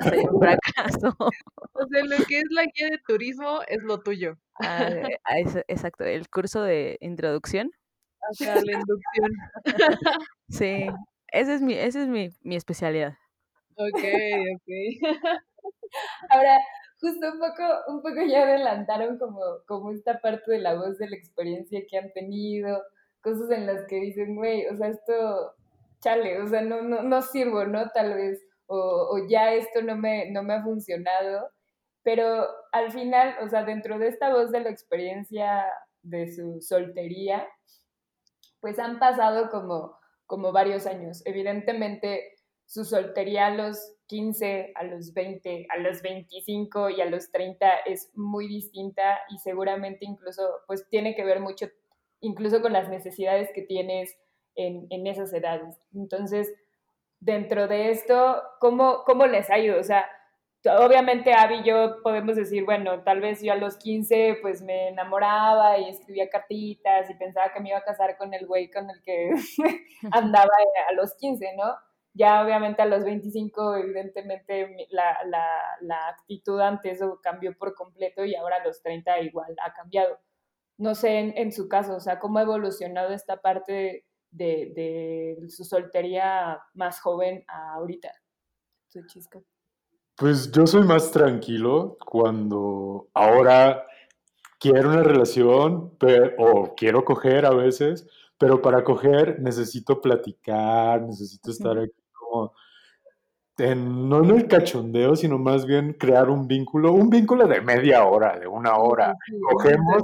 soy 0.00 0.18
un 0.18 0.40
fracaso. 0.40 1.16
O 1.18 1.86
sea, 1.86 2.04
lo 2.04 2.16
que 2.26 2.38
es 2.40 2.44
la 2.50 2.64
guía 2.64 2.88
de 2.90 2.98
turismo 3.06 3.60
es 3.68 3.82
lo 3.82 4.00
tuyo. 4.00 4.36
Ah, 4.60 4.90
exacto, 5.68 6.04
el 6.04 6.28
curso 6.28 6.62
de 6.62 6.98
introducción. 7.00 7.70
Hasta 8.30 8.56
la 8.56 8.72
inducción. 8.72 9.30
Sí, 10.48 10.86
esa 11.28 11.54
es 11.54 11.62
mi, 11.62 11.74
esa 11.74 12.02
es 12.02 12.08
mi, 12.08 12.30
mi 12.42 12.56
especialidad. 12.56 13.16
Ok, 13.76 14.04
ok. 14.54 14.68
Ahora, 16.30 16.58
justo 17.02 17.32
un 17.32 17.40
poco, 17.40 17.62
un 17.88 18.00
poco 18.00 18.22
ya 18.22 18.44
adelantaron 18.44 19.18
como, 19.18 19.40
como 19.66 19.90
esta 19.90 20.20
parte 20.20 20.52
de 20.52 20.60
la 20.60 20.74
voz 20.74 20.98
de 20.98 21.10
la 21.10 21.16
experiencia 21.16 21.82
que 21.90 21.98
han 21.98 22.12
tenido, 22.12 22.80
cosas 23.20 23.50
en 23.50 23.66
las 23.66 23.84
que 23.88 23.96
dicen, 23.96 24.36
güey, 24.36 24.66
o 24.68 24.76
sea, 24.76 24.88
esto 24.88 25.54
chale, 26.00 26.40
o 26.40 26.46
sea, 26.46 26.62
no, 26.62 26.80
no, 26.82 27.02
no 27.02 27.20
sirvo, 27.22 27.64
¿no? 27.64 27.90
Tal 27.90 28.14
vez, 28.14 28.40
o, 28.66 28.76
o, 28.76 29.28
ya 29.28 29.52
esto 29.52 29.82
no 29.82 29.96
me, 29.96 30.30
no 30.30 30.44
me 30.44 30.54
ha 30.54 30.62
funcionado, 30.62 31.50
pero 32.04 32.46
al 32.70 32.92
final, 32.92 33.36
o 33.42 33.48
sea, 33.48 33.64
dentro 33.64 33.98
de 33.98 34.08
esta 34.08 34.32
voz 34.32 34.52
de 34.52 34.60
la 34.60 34.70
experiencia 34.70 35.66
de 36.02 36.32
su 36.32 36.60
soltería, 36.60 37.48
pues 38.60 38.78
han 38.78 39.00
pasado 39.00 39.50
como, 39.50 39.98
como 40.26 40.52
varios 40.52 40.86
años. 40.86 41.22
Evidentemente, 41.24 42.36
su 42.64 42.84
soltería 42.84 43.50
los 43.50 43.96
15, 44.12 44.72
a 44.74 44.84
los 44.84 45.14
20, 45.14 45.68
a 45.70 45.78
los 45.78 46.02
25 46.02 46.90
y 46.90 47.00
a 47.00 47.06
los 47.06 47.32
30 47.32 47.76
es 47.86 48.10
muy 48.14 48.46
distinta 48.46 49.20
y 49.30 49.38
seguramente 49.38 50.04
incluso 50.04 50.42
pues 50.66 50.86
tiene 50.90 51.14
que 51.14 51.24
ver 51.24 51.40
mucho 51.40 51.70
incluso 52.20 52.60
con 52.60 52.74
las 52.74 52.90
necesidades 52.90 53.48
que 53.54 53.62
tienes 53.62 54.18
en, 54.54 55.06
esas 55.06 55.32
edades. 55.32 55.80
Entonces, 55.94 56.52
dentro 57.20 57.68
de 57.68 57.90
esto, 57.90 58.42
¿cómo, 58.60 59.02
¿cómo 59.06 59.26
les 59.26 59.48
ha 59.48 59.58
ido? 59.58 59.80
O 59.80 59.82
sea, 59.82 60.04
obviamente 60.78 61.32
Abby 61.32 61.60
y 61.60 61.64
yo 61.64 62.02
podemos 62.02 62.36
decir, 62.36 62.66
bueno, 62.66 63.02
tal 63.04 63.22
vez 63.22 63.42
yo 63.42 63.54
a 63.54 63.56
los 63.56 63.78
15 63.78 64.40
pues 64.42 64.60
me 64.60 64.88
enamoraba 64.88 65.78
y 65.78 65.88
escribía 65.88 66.28
cartitas 66.28 67.08
y 67.08 67.14
pensaba 67.14 67.50
que 67.50 67.60
me 67.60 67.70
iba 67.70 67.78
a 67.78 67.84
casar 67.84 68.18
con 68.18 68.34
el 68.34 68.46
güey 68.46 68.70
con 68.70 68.90
el 68.90 69.02
que 69.02 69.30
andaba 70.12 70.52
a 70.90 70.92
los 70.92 71.14
15, 71.14 71.56
¿no? 71.56 71.74
Ya 72.14 72.44
obviamente 72.44 72.82
a 72.82 72.86
los 72.86 73.04
25 73.04 73.76
evidentemente 73.76 74.86
la, 74.90 75.24
la, 75.24 75.46
la 75.80 76.08
actitud 76.08 76.60
ante 76.60 76.90
eso 76.90 77.20
cambió 77.22 77.56
por 77.56 77.74
completo 77.74 78.24
y 78.24 78.34
ahora 78.34 78.56
a 78.56 78.66
los 78.66 78.82
30 78.82 79.20
igual 79.20 79.54
ha 79.64 79.72
cambiado. 79.72 80.18
No 80.76 80.94
sé 80.94 81.18
en, 81.18 81.36
en 81.36 81.52
su 81.52 81.68
caso, 81.68 81.96
o 81.96 82.00
sea, 82.00 82.18
cómo 82.18 82.38
ha 82.38 82.42
evolucionado 82.42 83.12
esta 83.12 83.40
parte 83.40 84.04
de, 84.32 85.44
su 85.48 85.64
soltería 85.64 86.60
más 86.74 87.00
joven 87.00 87.44
a 87.48 87.74
ahorita? 87.74 88.10
Su 88.88 89.06
chisca. 89.06 89.40
Pues 90.16 90.50
yo 90.52 90.66
soy 90.66 90.82
más 90.82 91.10
tranquilo 91.10 91.96
cuando 92.04 93.08
ahora 93.14 93.86
quiero 94.58 94.90
una 94.90 95.02
relación 95.02 95.96
o 96.38 96.74
quiero 96.76 97.04
coger 97.04 97.46
a 97.46 97.50
veces, 97.54 98.06
pero 98.38 98.60
para 98.60 98.84
coger 98.84 99.40
necesito 99.40 100.00
platicar, 100.00 101.02
necesito 101.02 101.50
estar 101.50 101.78
aquí 101.78 102.01
como, 102.32 102.52
no 103.58 104.24
en 104.24 104.30
el 104.30 104.48
cachondeo, 104.48 105.14
sino 105.16 105.38
más 105.38 105.66
bien 105.66 105.92
crear 105.92 106.30
un 106.30 106.48
vínculo, 106.48 106.92
un 106.92 107.10
vínculo 107.10 107.46
de 107.46 107.60
media 107.60 108.04
hora, 108.04 108.38
de 108.38 108.46
una 108.46 108.76
hora. 108.76 109.14
Cogemos, 109.50 110.02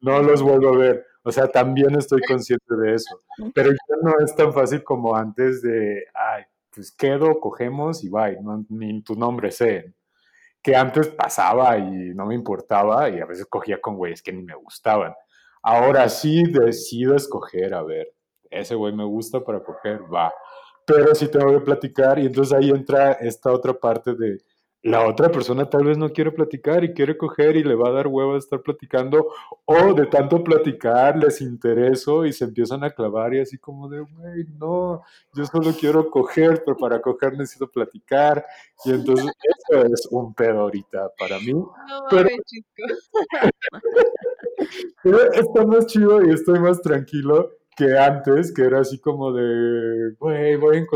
no 0.00 0.22
los 0.22 0.42
vuelvo 0.42 0.74
a 0.74 0.76
ver. 0.76 1.06
O 1.22 1.32
sea, 1.32 1.48
también 1.48 1.94
estoy 1.96 2.22
consciente 2.22 2.74
de 2.76 2.94
eso. 2.94 3.20
Pero 3.54 3.70
ya 3.70 3.96
no 4.02 4.12
es 4.24 4.34
tan 4.34 4.52
fácil 4.52 4.84
como 4.84 5.14
antes 5.14 5.62
de, 5.62 6.04
ay, 6.14 6.44
pues 6.74 6.92
quedo, 6.92 7.40
cogemos 7.40 8.04
y 8.04 8.08
bye, 8.08 8.38
no, 8.40 8.64
ni 8.68 9.02
tu 9.02 9.14
nombre 9.14 9.50
sé. 9.50 9.94
Que 10.62 10.76
antes 10.76 11.08
pasaba 11.08 11.76
y 11.78 12.14
no 12.14 12.26
me 12.26 12.34
importaba 12.34 13.08
y 13.10 13.20
a 13.20 13.26
veces 13.26 13.46
cogía 13.46 13.80
con 13.80 13.96
güeyes 13.96 14.22
que 14.22 14.32
ni 14.32 14.42
me 14.42 14.54
gustaban. 14.54 15.14
Ahora 15.62 16.08
sí 16.08 16.44
decido 16.44 17.16
escoger, 17.16 17.74
a 17.74 17.82
ver, 17.82 18.14
ese 18.50 18.74
güey 18.74 18.94
me 18.94 19.04
gusta 19.04 19.40
para 19.40 19.62
coger, 19.62 20.02
va. 20.12 20.32
Pero 20.88 21.14
sí 21.14 21.28
tengo 21.28 21.52
que 21.52 21.64
platicar 21.64 22.18
y 22.18 22.26
entonces 22.26 22.56
ahí 22.58 22.70
entra 22.70 23.12
esta 23.12 23.52
otra 23.52 23.74
parte 23.74 24.14
de, 24.14 24.38
la 24.82 25.06
otra 25.06 25.28
persona 25.28 25.68
tal 25.68 25.84
vez 25.84 25.98
no 25.98 26.12
quiere 26.12 26.30
platicar 26.30 26.84
y 26.84 26.94
quiere 26.94 27.18
coger 27.18 27.56
y 27.56 27.64
le 27.64 27.74
va 27.74 27.88
a 27.88 27.92
dar 27.92 28.06
huevo 28.06 28.34
a 28.34 28.38
estar 28.38 28.62
platicando, 28.62 29.28
o 29.64 29.92
de 29.92 30.06
tanto 30.06 30.42
platicar 30.44 31.18
les 31.18 31.40
intereso 31.40 32.24
y 32.24 32.32
se 32.32 32.44
empiezan 32.44 32.84
a 32.84 32.90
clavar 32.90 33.34
y 33.34 33.40
así 33.40 33.58
como 33.58 33.88
de, 33.88 34.00
güey, 34.00 34.44
no, 34.56 35.02
yo 35.34 35.44
solo 35.46 35.72
quiero 35.78 36.08
coger, 36.08 36.62
pero 36.64 36.76
para 36.76 37.00
coger 37.00 37.32
necesito 37.32 37.68
platicar. 37.68 38.46
Y 38.84 38.92
entonces 38.92 39.26
eso 39.42 39.84
es 39.84 40.06
un 40.10 40.32
pedo 40.32 40.60
ahorita 40.60 41.10
para 41.18 41.38
mí. 41.40 41.52
No 41.52 41.68
Pero-. 42.08 42.28
Pero 45.02 45.32
está 45.32 45.64
más 45.64 45.86
chido 45.86 46.22
y 46.24 46.30
estoy 46.30 46.58
más 46.58 46.82
tranquilo 46.82 47.57
que 47.78 47.96
antes, 47.96 48.52
que 48.52 48.62
era 48.62 48.80
así 48.80 48.98
como 49.00 49.32
de, 49.32 50.14
güey, 50.18 50.56
voy 50.56 50.78
a 50.78 50.86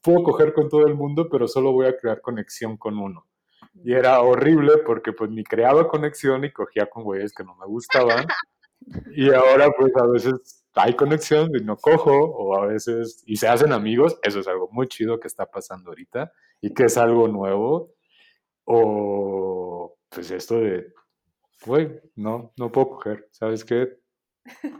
puedo 0.00 0.22
coger 0.24 0.54
con 0.54 0.70
todo 0.70 0.86
el 0.86 0.94
mundo, 0.94 1.28
pero 1.30 1.46
solo 1.46 1.72
voy 1.72 1.86
a 1.86 1.96
crear 1.96 2.22
conexión 2.22 2.78
con 2.78 2.98
uno. 2.98 3.26
Y 3.84 3.92
era 3.92 4.20
horrible 4.22 4.78
porque 4.78 5.12
pues 5.12 5.30
ni 5.30 5.44
creaba 5.44 5.86
conexión 5.88 6.44
y 6.44 6.52
cogía 6.52 6.88
con 6.88 7.04
güeyes 7.04 7.34
que 7.34 7.44
no 7.44 7.54
me 7.56 7.66
gustaban. 7.66 8.26
Y 9.14 9.32
ahora 9.32 9.70
pues 9.78 9.92
a 9.96 10.04
veces 10.08 10.64
hay 10.74 10.96
conexión 10.96 11.52
y 11.54 11.62
no 11.62 11.76
cojo, 11.76 12.10
o 12.10 12.60
a 12.60 12.66
veces, 12.66 13.22
y 13.26 13.36
se 13.36 13.46
hacen 13.46 13.72
amigos, 13.72 14.18
eso 14.24 14.40
es 14.40 14.48
algo 14.48 14.68
muy 14.72 14.88
chido 14.88 15.20
que 15.20 15.28
está 15.28 15.46
pasando 15.46 15.90
ahorita 15.90 16.32
y 16.60 16.74
que 16.74 16.86
es 16.86 16.98
algo 16.98 17.28
nuevo. 17.28 17.94
O 18.64 19.96
pues 20.08 20.32
esto 20.32 20.56
de, 20.58 20.92
güey, 21.64 22.00
no, 22.16 22.52
no 22.56 22.72
puedo 22.72 22.88
coger, 22.88 23.28
¿sabes 23.30 23.64
qué? 23.64 24.01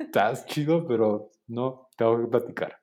Estás 0.00 0.46
chido, 0.46 0.86
pero 0.86 1.30
no, 1.46 1.88
tengo 1.96 2.20
que 2.20 2.26
platicar. 2.28 2.78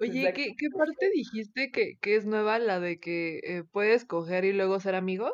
Oye. 0.00 0.32
¿qué, 0.34 0.54
qué 0.58 0.68
parte 0.76 1.10
dijiste 1.14 1.70
que, 1.70 1.96
que 2.00 2.16
es 2.16 2.26
nueva, 2.26 2.58
la 2.58 2.80
de 2.80 2.98
que 2.98 3.38
eh, 3.44 3.64
puedes 3.70 4.04
coger 4.04 4.44
y 4.44 4.52
luego 4.52 4.80
ser 4.80 4.94
amigo? 4.94 5.32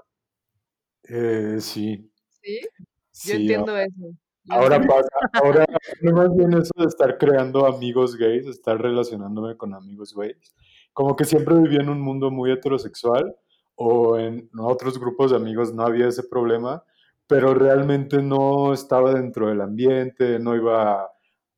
Eh, 1.04 1.56
sí, 1.60 2.10
¿Sí? 2.42 2.60
Yo 2.80 2.90
sí, 3.12 3.32
entiendo 3.32 3.76
eso. 3.76 4.12
Yo 4.44 4.54
Ahora 4.54 4.76
entiendo. 4.76 4.94
pasa, 4.94 5.42
ahora 5.42 5.66
no 6.02 6.12
más 6.12 6.36
bien 6.36 6.52
eso 6.52 6.72
de 6.76 6.86
estar 6.86 7.18
creando 7.18 7.66
amigos 7.66 8.16
gays, 8.16 8.46
estar 8.46 8.80
relacionándome 8.80 9.56
con 9.56 9.74
amigos 9.74 10.14
gays. 10.14 10.54
Como 10.92 11.16
que 11.16 11.24
siempre 11.24 11.54
vivía 11.54 11.80
en 11.80 11.88
un 11.88 12.00
mundo 12.00 12.30
muy 12.30 12.50
heterosexual 12.50 13.36
o 13.74 14.18
en 14.18 14.50
otros 14.58 14.98
grupos 14.98 15.30
de 15.30 15.36
amigos 15.36 15.72
no 15.72 15.84
había 15.84 16.08
ese 16.08 16.24
problema, 16.24 16.82
pero 17.28 17.54
realmente 17.54 18.22
no 18.22 18.72
estaba 18.72 19.14
dentro 19.14 19.48
del 19.48 19.60
ambiente, 19.60 20.38
no 20.38 20.56
iba 20.56 21.10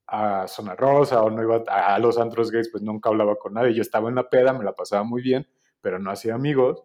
a 0.07 0.49
Zona 0.49 0.75
Rosa 0.75 1.23
o 1.23 1.31
no 1.31 1.43
iba 1.43 1.63
a, 1.69 1.95
a 1.95 1.99
los 1.99 2.19
antros 2.19 2.51
gays, 2.51 2.69
pues 2.71 2.83
nunca 2.83 3.09
hablaba 3.11 3.37
con 3.37 3.55
nadie. 3.55 3.75
Yo 3.75 3.83
estaba 3.83 4.09
en 4.09 4.17
la 4.17 4.29
peda, 4.29 4.53
me 4.53 4.65
la 4.65 4.73
pasaba 4.73 5.05
muy 5.05 5.23
bien, 5.23 5.47
pero 5.81 5.99
no 5.99 6.11
hacía 6.11 6.35
amigos. 6.35 6.83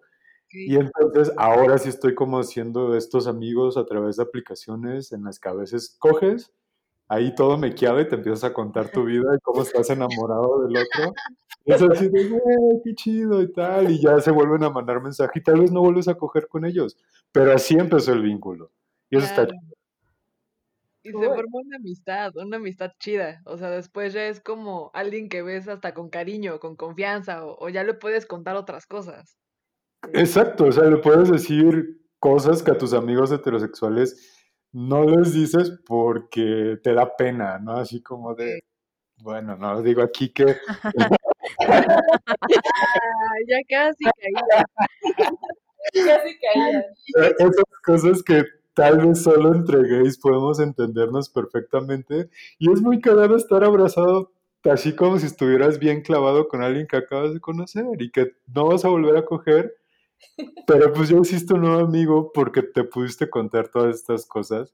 Y 0.51 0.75
entonces 0.77 1.33
ahora 1.37 1.77
sí 1.77 1.89
estoy 1.89 2.15
como 2.15 2.39
haciendo 2.39 2.95
estos 2.95 3.27
amigos 3.27 3.77
a 3.77 3.85
través 3.85 4.17
de 4.17 4.23
aplicaciones 4.23 5.11
en 5.11 5.23
las 5.23 5.39
que 5.39 5.49
a 5.49 5.53
veces 5.53 5.97
coges, 5.99 6.53
ahí 7.07 7.35
todo 7.35 7.57
mequeado 7.57 7.99
y 7.99 8.07
te 8.07 8.15
empiezas 8.15 8.45
a 8.45 8.53
contar 8.53 8.89
tu 8.89 9.03
vida 9.03 9.35
y 9.35 9.39
cómo 9.41 9.63
estás 9.63 9.89
enamorado 9.89 10.61
del 10.61 10.77
otro. 10.77 11.13
Y 11.65 11.73
es 11.73 11.81
así 11.81 12.07
de, 12.09 12.31
qué 12.83 12.93
chido 12.93 13.41
y 13.41 13.51
tal, 13.51 13.91
y 13.91 13.99
ya 13.99 14.19
se 14.21 14.31
vuelven 14.31 14.63
a 14.63 14.69
mandar 14.69 15.01
mensaje 15.01 15.39
y 15.39 15.43
tal 15.43 15.59
vez 15.59 15.71
no 15.71 15.81
vuelves 15.81 16.07
a 16.07 16.15
coger 16.15 16.47
con 16.47 16.63
ellos, 16.63 16.95
pero 17.35 17.53
así 17.53 17.75
empezó 17.75 18.13
el 18.13 18.21
vínculo. 18.21 18.71
Y 19.09 19.17
eso 19.17 19.25
está 19.25 19.45
Claro. 19.45 19.61
Y 21.03 21.11
se 21.11 21.17
Uy. 21.17 21.25
forma 21.27 21.59
una 21.59 21.75
amistad, 21.77 22.35
una 22.35 22.57
amistad 22.57 22.91
chida. 22.99 23.41
O 23.45 23.57
sea, 23.57 23.69
después 23.69 24.11
ya 24.13 24.25
es 24.27 24.39
como 24.41 24.89
alguien 24.95 25.29
que 25.29 25.43
ves 25.43 25.67
hasta 25.67 25.93
con 25.93 26.09
cariño, 26.09 26.59
con 26.59 26.75
confianza, 26.75 27.45
o, 27.45 27.63
o 27.63 27.69
ya 27.69 27.83
le 27.83 27.93
puedes 27.93 28.25
contar 28.25 28.55
otras 28.55 28.87
cosas. 28.87 29.37
Exacto, 30.13 30.65
o 30.65 30.71
sea, 30.71 30.85
le 30.85 30.97
puedes 30.97 31.29
decir 31.29 32.01
cosas 32.19 32.63
que 32.63 32.71
a 32.71 32.77
tus 32.77 32.93
amigos 32.93 33.31
heterosexuales 33.31 34.47
no 34.71 35.03
les 35.05 35.33
dices 35.33 35.79
porque 35.85 36.79
te 36.83 36.93
da 36.93 37.15
pena, 37.15 37.59
¿no? 37.59 37.73
Así 37.73 38.01
como 38.01 38.33
de, 38.33 38.61
bueno, 39.17 39.57
no 39.57 39.81
digo 39.83 40.01
aquí 40.01 40.33
que 40.33 40.57
Ah, 41.67 43.37
ya 43.47 43.57
casi 43.69 44.03
caí. 44.05 44.33
Casi 45.93 46.37
caía. 46.39 46.85
esas 47.39 47.65
cosas 47.83 48.23
que 48.23 48.43
tal 48.73 49.05
vez 49.05 49.23
solo 49.23 49.53
entre 49.53 49.87
gays 49.87 50.17
podemos 50.17 50.59
entendernos 50.59 51.29
perfectamente 51.29 52.29
y 52.59 52.71
es 52.71 52.81
muy 52.81 52.99
cagado 52.99 53.35
estar 53.35 53.63
abrazado 53.63 54.31
así 54.71 54.95
como 54.95 55.19
si 55.19 55.27
estuvieras 55.27 55.79
bien 55.79 56.01
clavado 56.01 56.47
con 56.47 56.63
alguien 56.63 56.87
que 56.87 56.97
acabas 56.97 57.33
de 57.33 57.39
conocer 57.39 57.85
y 57.99 58.11
que 58.11 58.33
no 58.53 58.67
vas 58.67 58.85
a 58.85 58.89
volver 58.89 59.17
a 59.17 59.25
coger, 59.25 59.75
pero 60.67 60.91
pues 60.93 61.09
ya 61.09 61.17
hiciste 61.17 61.53
un 61.53 61.61
nuevo 61.61 61.85
amigo 61.85 62.31
porque 62.33 62.61
te 62.63 62.83
pudiste 62.83 63.29
contar 63.29 63.67
todas 63.67 63.95
estas 63.95 64.25
cosas 64.25 64.73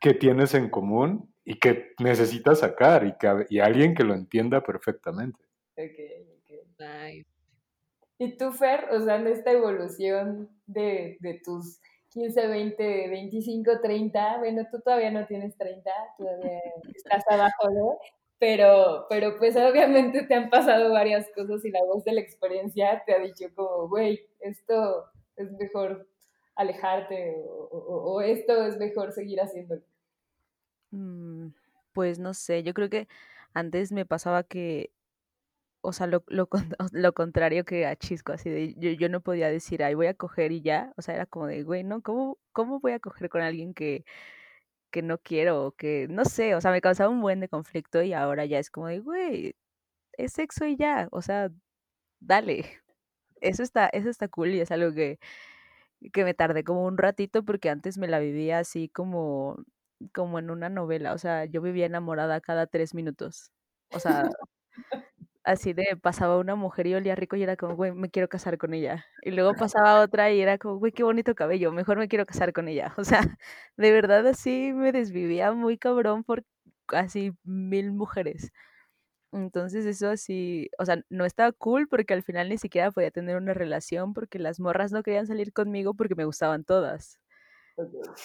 que 0.00 0.14
tienes 0.14 0.54
en 0.54 0.70
común 0.70 1.32
y 1.44 1.58
que 1.58 1.92
necesitas 1.98 2.60
sacar 2.60 3.06
y, 3.06 3.16
que, 3.18 3.46
y 3.50 3.60
alguien 3.60 3.94
que 3.94 4.04
lo 4.04 4.14
entienda 4.14 4.62
perfectamente. 4.62 5.38
Ok, 5.76 5.98
ok. 6.38 6.78
Nice. 6.78 7.35
¿Y 8.18 8.36
tú, 8.36 8.52
Fer, 8.52 8.86
o 8.92 9.00
sea, 9.04 9.16
en 9.16 9.26
esta 9.26 9.52
evolución 9.52 10.48
de, 10.66 11.18
de 11.20 11.40
tus 11.44 11.80
15, 12.10 12.46
20, 12.46 13.08
25, 13.10 13.80
30, 13.82 14.38
bueno, 14.38 14.66
tú 14.70 14.80
todavía 14.80 15.10
no 15.10 15.26
tienes 15.26 15.56
30, 15.58 15.90
todavía 16.16 16.60
estás 16.94 17.22
abajo, 17.28 17.70
¿no? 17.70 17.98
Pero, 18.38 19.06
pero 19.10 19.36
pues 19.38 19.56
obviamente 19.56 20.22
te 20.24 20.34
han 20.34 20.50
pasado 20.50 20.92
varias 20.92 21.28
cosas 21.34 21.64
y 21.64 21.70
la 21.70 21.82
voz 21.84 22.04
de 22.04 22.12
la 22.12 22.20
experiencia 22.20 23.02
te 23.06 23.14
ha 23.14 23.18
dicho 23.18 23.46
como, 23.54 23.88
güey, 23.88 24.20
esto 24.40 25.06
es 25.36 25.50
mejor 25.52 26.06
alejarte 26.54 27.34
o, 27.48 27.68
o- 27.70 28.14
o 28.14 28.20
esto 28.22 28.64
es 28.66 28.78
mejor 28.78 29.12
seguir 29.12 29.40
haciéndolo. 29.40 29.82
Mm, 30.90 31.48
Pues 31.92 32.18
no 32.18 32.34
sé, 32.34 32.62
yo 32.62 32.74
creo 32.74 32.90
que 32.90 33.08
antes 33.54 33.92
me 33.92 34.04
pasaba 34.06 34.42
que, 34.44 34.92
o 35.86 35.92
sea, 35.92 36.06
lo, 36.06 36.24
lo, 36.28 36.48
lo 36.92 37.12
contrario 37.14 37.64
que 37.64 37.86
a 37.86 37.96
Chisco, 37.96 38.32
así 38.32 38.50
de, 38.50 38.74
yo, 38.76 38.90
yo 38.92 39.08
no 39.08 39.20
podía 39.22 39.48
decir, 39.50 39.82
ay, 39.84 39.94
voy 39.94 40.06
a 40.08 40.14
coger 40.14 40.52
y 40.52 40.62
ya, 40.62 40.92
o 40.96 41.02
sea, 41.02 41.14
era 41.14 41.26
como 41.26 41.46
de, 41.46 41.62
güey, 41.62 41.84
¿no? 41.84 42.02
¿Cómo, 42.02 42.38
cómo 42.52 42.80
voy 42.80 42.92
a 42.92 43.00
coger 43.00 43.28
con 43.30 43.42
alguien 43.42 43.74
que, 43.74 44.04
que 44.90 45.02
no 45.02 45.18
quiero, 45.18 45.66
o 45.66 45.72
que, 45.72 46.08
no 46.10 46.24
sé, 46.24 46.54
o 46.54 46.60
sea, 46.60 46.72
me 46.72 46.80
causaba 46.82 47.10
un 47.10 47.20
buen 47.22 47.40
de 47.40 47.48
conflicto 47.48 48.02
y 48.02 48.12
ahora 48.14 48.46
ya 48.46 48.58
es 48.58 48.70
como 48.70 48.88
de, 48.88 49.00
güey, 49.00 49.56
es 50.14 50.32
sexo 50.34 50.66
y 50.66 50.76
ya, 50.76 51.08
o 51.12 51.22
sea, 51.22 51.50
dale. 52.20 52.66
Eso 53.42 53.62
está, 53.62 53.88
eso 53.88 54.10
está 54.10 54.28
cool 54.28 54.50
y 54.50 54.60
es 54.60 54.70
algo 54.72 54.94
que, 54.94 55.18
que 56.12 56.24
me 56.24 56.34
tardé 56.34 56.64
como 56.64 56.84
un 56.86 56.98
ratito 56.98 57.44
porque 57.44 57.70
antes 57.70 57.98
me 57.98 58.08
la 58.08 58.18
vivía 58.20 58.58
así 58.60 58.88
como, 58.88 59.56
como 60.14 60.38
en 60.38 60.50
una 60.50 60.68
novela, 60.68 61.14
o 61.14 61.18
sea, 61.18 61.44
yo 61.46 61.62
vivía 61.62 61.86
enamorada 61.86 62.40
cada 62.40 62.66
tres 62.66 62.94
minutos. 62.94 63.52
O 63.92 64.00
sea, 64.00 64.24
así 65.46 65.72
de 65.72 65.96
pasaba 65.96 66.38
una 66.38 66.56
mujer 66.56 66.86
y 66.88 66.94
olía 66.94 67.14
rico 67.14 67.36
y 67.36 67.42
era 67.42 67.56
como, 67.56 67.76
güey, 67.76 67.92
me 67.92 68.10
quiero 68.10 68.28
casar 68.28 68.58
con 68.58 68.74
ella. 68.74 69.06
Y 69.22 69.30
luego 69.30 69.54
pasaba 69.54 70.00
otra 70.02 70.30
y 70.32 70.40
era 70.40 70.58
como, 70.58 70.76
güey, 70.78 70.92
qué 70.92 71.04
bonito 71.04 71.34
cabello, 71.34 71.72
mejor 71.72 71.98
me 71.98 72.08
quiero 72.08 72.26
casar 72.26 72.52
con 72.52 72.68
ella. 72.68 72.94
O 72.98 73.04
sea, 73.04 73.20
de 73.76 73.92
verdad 73.92 74.26
así 74.26 74.72
me 74.74 74.92
desvivía 74.92 75.52
muy 75.52 75.78
cabrón 75.78 76.24
por 76.24 76.44
así 76.88 77.32
mil 77.44 77.92
mujeres. 77.92 78.52
Entonces 79.32 79.86
eso 79.86 80.08
así, 80.10 80.70
o 80.78 80.86
sea, 80.86 81.02
no 81.10 81.24
estaba 81.26 81.52
cool 81.52 81.88
porque 81.88 82.14
al 82.14 82.22
final 82.22 82.48
ni 82.48 82.58
siquiera 82.58 82.90
podía 82.92 83.10
tener 83.10 83.36
una 83.36 83.54
relación 83.54 84.14
porque 84.14 84.38
las 84.38 84.60
morras 84.60 84.92
no 84.92 85.02
querían 85.02 85.26
salir 85.26 85.52
conmigo 85.52 85.94
porque 85.94 86.14
me 86.16 86.24
gustaban 86.24 86.64
todas. 86.64 87.20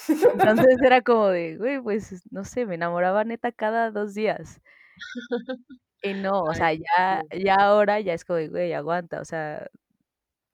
Entonces 0.10 0.78
era 0.84 1.02
como 1.02 1.28
de, 1.28 1.58
güey, 1.58 1.82
pues 1.82 2.24
no 2.32 2.46
sé, 2.46 2.66
me 2.66 2.76
enamoraba 2.76 3.24
neta 3.26 3.52
cada 3.52 3.92
dos 3.92 4.14
días. 4.14 4.62
Y 6.04 6.14
no, 6.16 6.42
o 6.44 6.54
sea, 6.56 6.74
ya, 6.74 7.22
ya 7.32 7.56
ahora 7.56 8.00
ya 8.00 8.14
es 8.14 8.26
como 8.26 8.40
güey, 8.50 8.74
aguanta, 8.74 9.22
o 9.22 9.26
sea, 9.26 9.70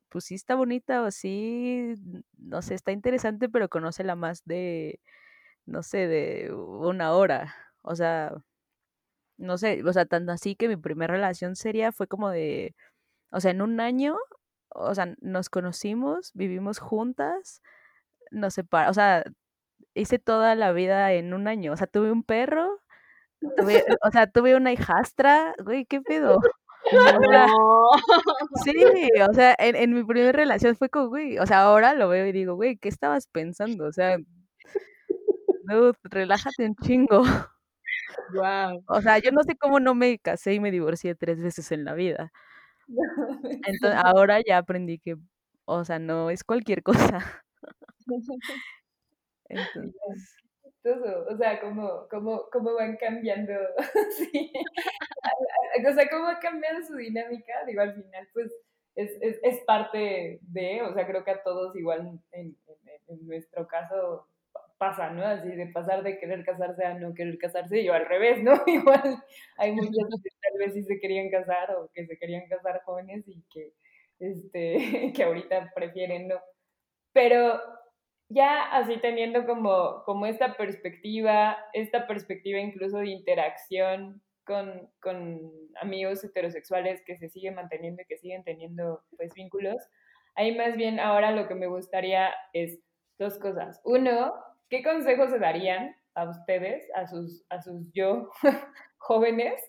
pues 0.09 0.25
sí 0.25 0.35
está 0.35 0.55
bonita 0.55 1.03
o 1.03 1.11
sí, 1.11 1.95
no 2.37 2.61
sé, 2.61 2.75
está 2.75 2.91
interesante, 2.93 3.49
pero 3.49 3.69
conócela 3.69 4.15
más 4.15 4.43
de, 4.45 4.99
no 5.65 5.83
sé, 5.83 6.07
de 6.07 6.53
una 6.53 7.13
hora. 7.13 7.55
O 7.83 7.95
sea, 7.95 8.33
no 9.37 9.57
sé, 9.57 9.83
o 9.83 9.93
sea, 9.93 10.05
tanto 10.05 10.31
así 10.31 10.55
que 10.55 10.67
mi 10.67 10.77
primera 10.77 11.13
relación 11.13 11.55
seria 11.55 11.91
fue 11.91 12.07
como 12.07 12.29
de, 12.29 12.75
o 13.31 13.39
sea, 13.41 13.51
en 13.51 13.61
un 13.63 13.79
año, 13.81 14.17
o 14.69 14.95
sea, 14.95 15.15
nos 15.21 15.49
conocimos, 15.49 16.31
vivimos 16.35 16.79
juntas, 16.79 17.61
nos 18.31 18.55
separamos, 18.55 18.91
o 18.91 18.95
sea, 18.95 19.23
hice 19.95 20.19
toda 20.19 20.55
la 20.55 20.71
vida 20.73 21.13
en 21.13 21.33
un 21.35 21.47
año, 21.49 21.73
o 21.73 21.77
sea, 21.77 21.87
tuve 21.87 22.11
un 22.11 22.23
perro, 22.23 22.81
tuve, 23.57 23.83
o 24.03 24.11
sea, 24.11 24.27
tuve 24.27 24.55
una 24.55 24.71
hijastra, 24.73 25.53
güey, 25.63 25.85
¿qué 25.85 26.01
pedo? 26.01 26.39
No. 26.91 27.45
Sí, 28.63 28.73
o 29.29 29.33
sea, 29.33 29.55
en, 29.59 29.75
en 29.75 29.93
mi 29.93 30.03
primera 30.03 30.31
relación 30.31 30.75
fue 30.75 30.89
como, 30.89 31.09
güey, 31.09 31.37
o 31.39 31.45
sea, 31.45 31.61
ahora 31.63 31.93
lo 31.93 32.09
veo 32.09 32.25
y 32.27 32.31
digo, 32.31 32.55
güey, 32.55 32.77
¿qué 32.77 32.89
estabas 32.89 33.27
pensando? 33.27 33.85
O 33.85 33.91
sea, 33.91 34.17
dude, 35.69 35.97
relájate 36.03 36.65
un 36.65 36.75
chingo. 36.77 37.23
Wow. 38.33 38.83
O 38.87 39.01
sea, 39.01 39.19
yo 39.19 39.31
no 39.31 39.43
sé 39.43 39.55
cómo 39.57 39.79
no 39.79 39.95
me 39.95 40.19
casé 40.19 40.53
y 40.53 40.59
me 40.59 40.71
divorcié 40.71 41.15
tres 41.15 41.41
veces 41.41 41.71
en 41.71 41.85
la 41.85 41.93
vida. 41.93 42.31
Entonces, 43.65 43.99
ahora 44.15 44.41
ya 44.45 44.57
aprendí 44.59 44.99
que, 44.99 45.17
o 45.65 45.85
sea, 45.85 45.99
no 45.99 46.29
es 46.29 46.43
cualquier 46.43 46.83
cosa. 46.83 47.43
Entonces, 49.49 49.93
Todo, 50.87 51.25
o 51.29 51.35
sea, 51.37 51.59
cómo, 51.59 52.07
cómo, 52.09 52.43
cómo 52.49 52.73
van 52.75 52.95
cambiando, 52.95 53.53
sí. 54.17 54.53
o 55.85 55.93
sea, 55.93 56.09
cómo 56.09 56.27
ha 56.27 56.39
cambiado 56.39 56.81
su 56.81 56.95
dinámica, 56.95 57.65
digo, 57.65 57.81
al 57.81 57.93
final, 57.93 58.27
pues, 58.33 58.53
es, 58.95 59.11
es, 59.21 59.37
es 59.43 59.59
parte 59.65 60.39
de, 60.43 60.81
o 60.83 60.93
sea, 60.93 61.05
creo 61.05 61.25
que 61.25 61.31
a 61.31 61.43
todos 61.43 61.75
igual 61.75 62.07
en, 62.07 62.23
en, 62.31 62.57
en 63.07 63.27
nuestro 63.27 63.67
caso 63.67 64.27
pasa, 64.77 65.09
¿no? 65.09 65.25
Así 65.25 65.49
de 65.49 65.67
pasar 65.67 66.03
de 66.03 66.19
querer 66.19 66.45
casarse 66.45 66.85
a 66.85 66.93
no 66.93 67.13
querer 67.13 67.37
casarse, 67.37 67.83
yo 67.83 67.93
al 67.93 68.05
revés, 68.05 68.41
¿no? 68.43 68.53
Igual 68.67 69.23
hay 69.57 69.71
muchos 69.73 70.21
que 70.23 70.29
tal 70.41 70.59
vez 70.59 70.73
sí 70.73 70.83
se 70.83 70.99
querían 70.99 71.29
casar 71.29 71.75
o 71.75 71.89
que 71.93 72.05
se 72.05 72.17
querían 72.17 72.47
casar 72.47 72.81
jóvenes 72.83 73.27
y 73.27 73.43
que, 73.49 73.73
este, 74.19 75.11
que 75.15 75.23
ahorita 75.23 75.71
prefieren 75.75 76.27
no. 76.29 76.39
Pero 77.13 77.59
ya 78.29 78.63
así 78.71 78.97
teniendo 78.97 79.45
como, 79.45 80.03
como 80.05 80.25
esta 80.25 80.55
perspectiva, 80.57 81.57
esta 81.73 82.07
perspectiva 82.07 82.59
incluso 82.59 82.97
de 82.97 83.09
interacción 83.09 84.21
con, 84.45 84.89
con 85.01 85.51
amigos 85.81 86.23
heterosexuales 86.23 87.01
que 87.05 87.17
se 87.17 87.29
siguen 87.29 87.55
manteniendo 87.55 88.01
y 88.01 88.05
que 88.05 88.17
siguen 88.17 88.43
teniendo 88.43 89.03
pues 89.17 89.33
vínculos, 89.33 89.77
ahí 90.35 90.55
más 90.55 90.75
bien 90.75 90.99
ahora 90.99 91.31
lo 91.31 91.47
que 91.47 91.55
me 91.55 91.67
gustaría 91.67 92.33
es 92.53 92.79
dos 93.17 93.37
cosas. 93.39 93.81
Uno, 93.83 94.33
¿qué 94.69 94.83
consejos 94.83 95.29
se 95.31 95.39
darían 95.39 95.95
a 96.15 96.29
ustedes, 96.29 96.83
a 96.95 97.07
sus, 97.07 97.45
a 97.49 97.61
sus 97.61 97.91
yo 97.93 98.31
jóvenes, 98.97 99.61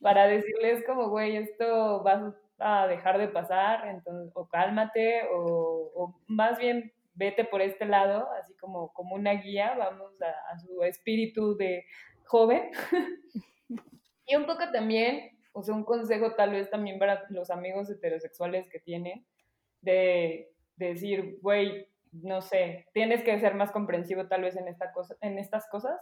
para 0.00 0.26
decirles 0.26 0.82
como, 0.86 1.10
güey, 1.10 1.36
esto 1.36 2.02
va 2.02 2.34
a 2.58 2.86
dejar 2.86 3.18
de 3.18 3.28
pasar, 3.28 3.86
entonces, 3.88 4.32
o 4.34 4.48
cálmate, 4.48 5.24
o, 5.32 5.92
o 5.94 6.20
más 6.26 6.58
bien 6.58 6.92
vete 7.14 7.44
por 7.44 7.60
este 7.60 7.86
lado, 7.86 8.28
así 8.40 8.54
como, 8.56 8.92
como 8.92 9.14
una 9.14 9.32
guía, 9.34 9.74
vamos 9.76 10.20
a, 10.22 10.52
a 10.52 10.58
su 10.58 10.82
espíritu 10.82 11.56
de 11.56 11.84
joven. 12.24 12.70
y 14.26 14.36
un 14.36 14.46
poco 14.46 14.70
también, 14.72 15.38
o 15.52 15.62
sea, 15.62 15.74
un 15.74 15.84
consejo 15.84 16.34
tal 16.34 16.50
vez 16.52 16.70
también 16.70 16.98
para 16.98 17.24
los 17.30 17.50
amigos 17.50 17.90
heterosexuales 17.90 18.68
que 18.68 18.80
tienen, 18.80 19.26
de, 19.80 20.52
de 20.76 20.86
decir, 20.86 21.38
güey, 21.42 21.88
no 22.12 22.40
sé, 22.42 22.86
tienes 22.92 23.22
que 23.22 23.38
ser 23.38 23.54
más 23.54 23.70
comprensivo 23.70 24.26
tal 24.26 24.42
vez 24.42 24.56
en, 24.56 24.68
esta 24.68 24.92
cosa, 24.92 25.16
en 25.20 25.38
estas 25.38 25.68
cosas 25.68 26.00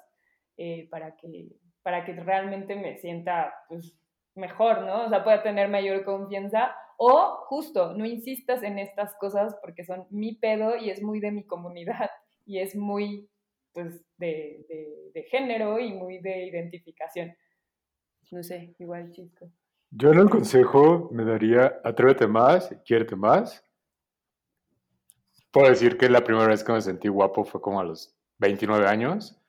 eh, 0.57 0.89
para, 0.91 1.17
que, 1.17 1.49
para 1.83 2.05
que 2.05 2.13
realmente 2.15 2.77
me 2.77 2.97
sienta 2.97 3.55
pues, 3.69 3.97
mejor, 4.35 4.83
¿no? 4.83 5.05
O 5.05 5.09
sea, 5.09 5.25
pueda 5.25 5.43
tener 5.43 5.69
mayor 5.69 6.05
confianza 6.05 6.75
o 7.01 7.45
justo, 7.47 7.95
no 7.95 8.05
insistas 8.05 8.65
en 8.65 8.79
estas 8.79 9.15
cosas 9.15 9.57
porque 9.63 9.85
son 9.85 10.07
mi 10.11 10.35
pedo 10.35 10.77
y 10.77 10.91
es 10.91 11.01
muy 11.01 11.21
de 11.21 11.31
mi 11.31 11.45
comunidad 11.45 12.11
y 12.45 12.59
es 12.59 12.75
muy 12.75 13.31
pues 13.73 14.03
de, 14.17 14.67
de, 14.69 15.11
de 15.15 15.23
género 15.31 15.79
y 15.79 15.93
muy 15.93 16.19
de 16.19 16.47
identificación. 16.47 17.37
No 18.33 18.43
sé, 18.43 18.75
igual 18.81 19.13
chisco. 19.13 19.49
Yo 19.91 20.13
en 20.13 20.19
el 20.19 20.29
consejo 20.29 21.09
me 21.13 21.25
daría 21.25 21.81
atrévete 21.85 22.27
más, 22.27 22.75
quiérete 22.85 23.15
más. 23.15 23.65
Puedo 25.53 25.69
decir 25.69 25.97
que 25.97 26.11
la 26.11 26.25
primera 26.25 26.49
vez 26.49 26.65
que 26.65 26.73
me 26.73 26.83
sentí 26.83 27.07
guapo 27.07 27.45
fue 27.45 27.61
como 27.61 27.79
a 27.79 27.85
los 27.85 28.13
29 28.39 28.89
años 28.89 29.41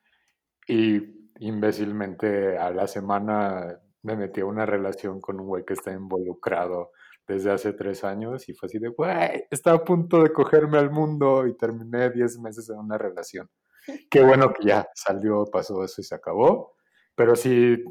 y 0.67 1.01
imbécilmente 1.39 2.59
a 2.59 2.69
la 2.69 2.85
semana 2.85 3.81
me 4.03 4.15
metí 4.15 4.41
a 4.41 4.45
una 4.45 4.67
relación 4.67 5.19
con 5.19 5.39
un 5.39 5.47
güey 5.47 5.65
que 5.65 5.73
está 5.73 5.91
involucrado 5.91 6.91
desde 7.29 7.51
hace 7.51 7.73
tres 7.73 8.03
años 8.03 8.49
y 8.49 8.53
fue 8.53 8.65
así 8.65 8.79
de, 8.79 8.87
güey, 8.87 9.45
estaba 9.51 9.77
a 9.77 9.83
punto 9.83 10.23
de 10.23 10.33
cogerme 10.33 10.79
al 10.79 10.89
mundo 10.89 11.45
y 11.45 11.55
terminé 11.55 12.09
10 12.09 12.39
meses 12.39 12.67
en 12.71 12.79
una 12.79 12.97
relación. 12.97 13.47
Qué 14.09 14.23
bueno 14.23 14.51
que 14.51 14.67
ya 14.67 14.89
salió, 14.95 15.45
pasó 15.45 15.83
eso 15.83 16.01
y 16.01 16.03
se 16.03 16.15
acabó, 16.15 16.73
pero 17.13 17.35
sí 17.35 17.83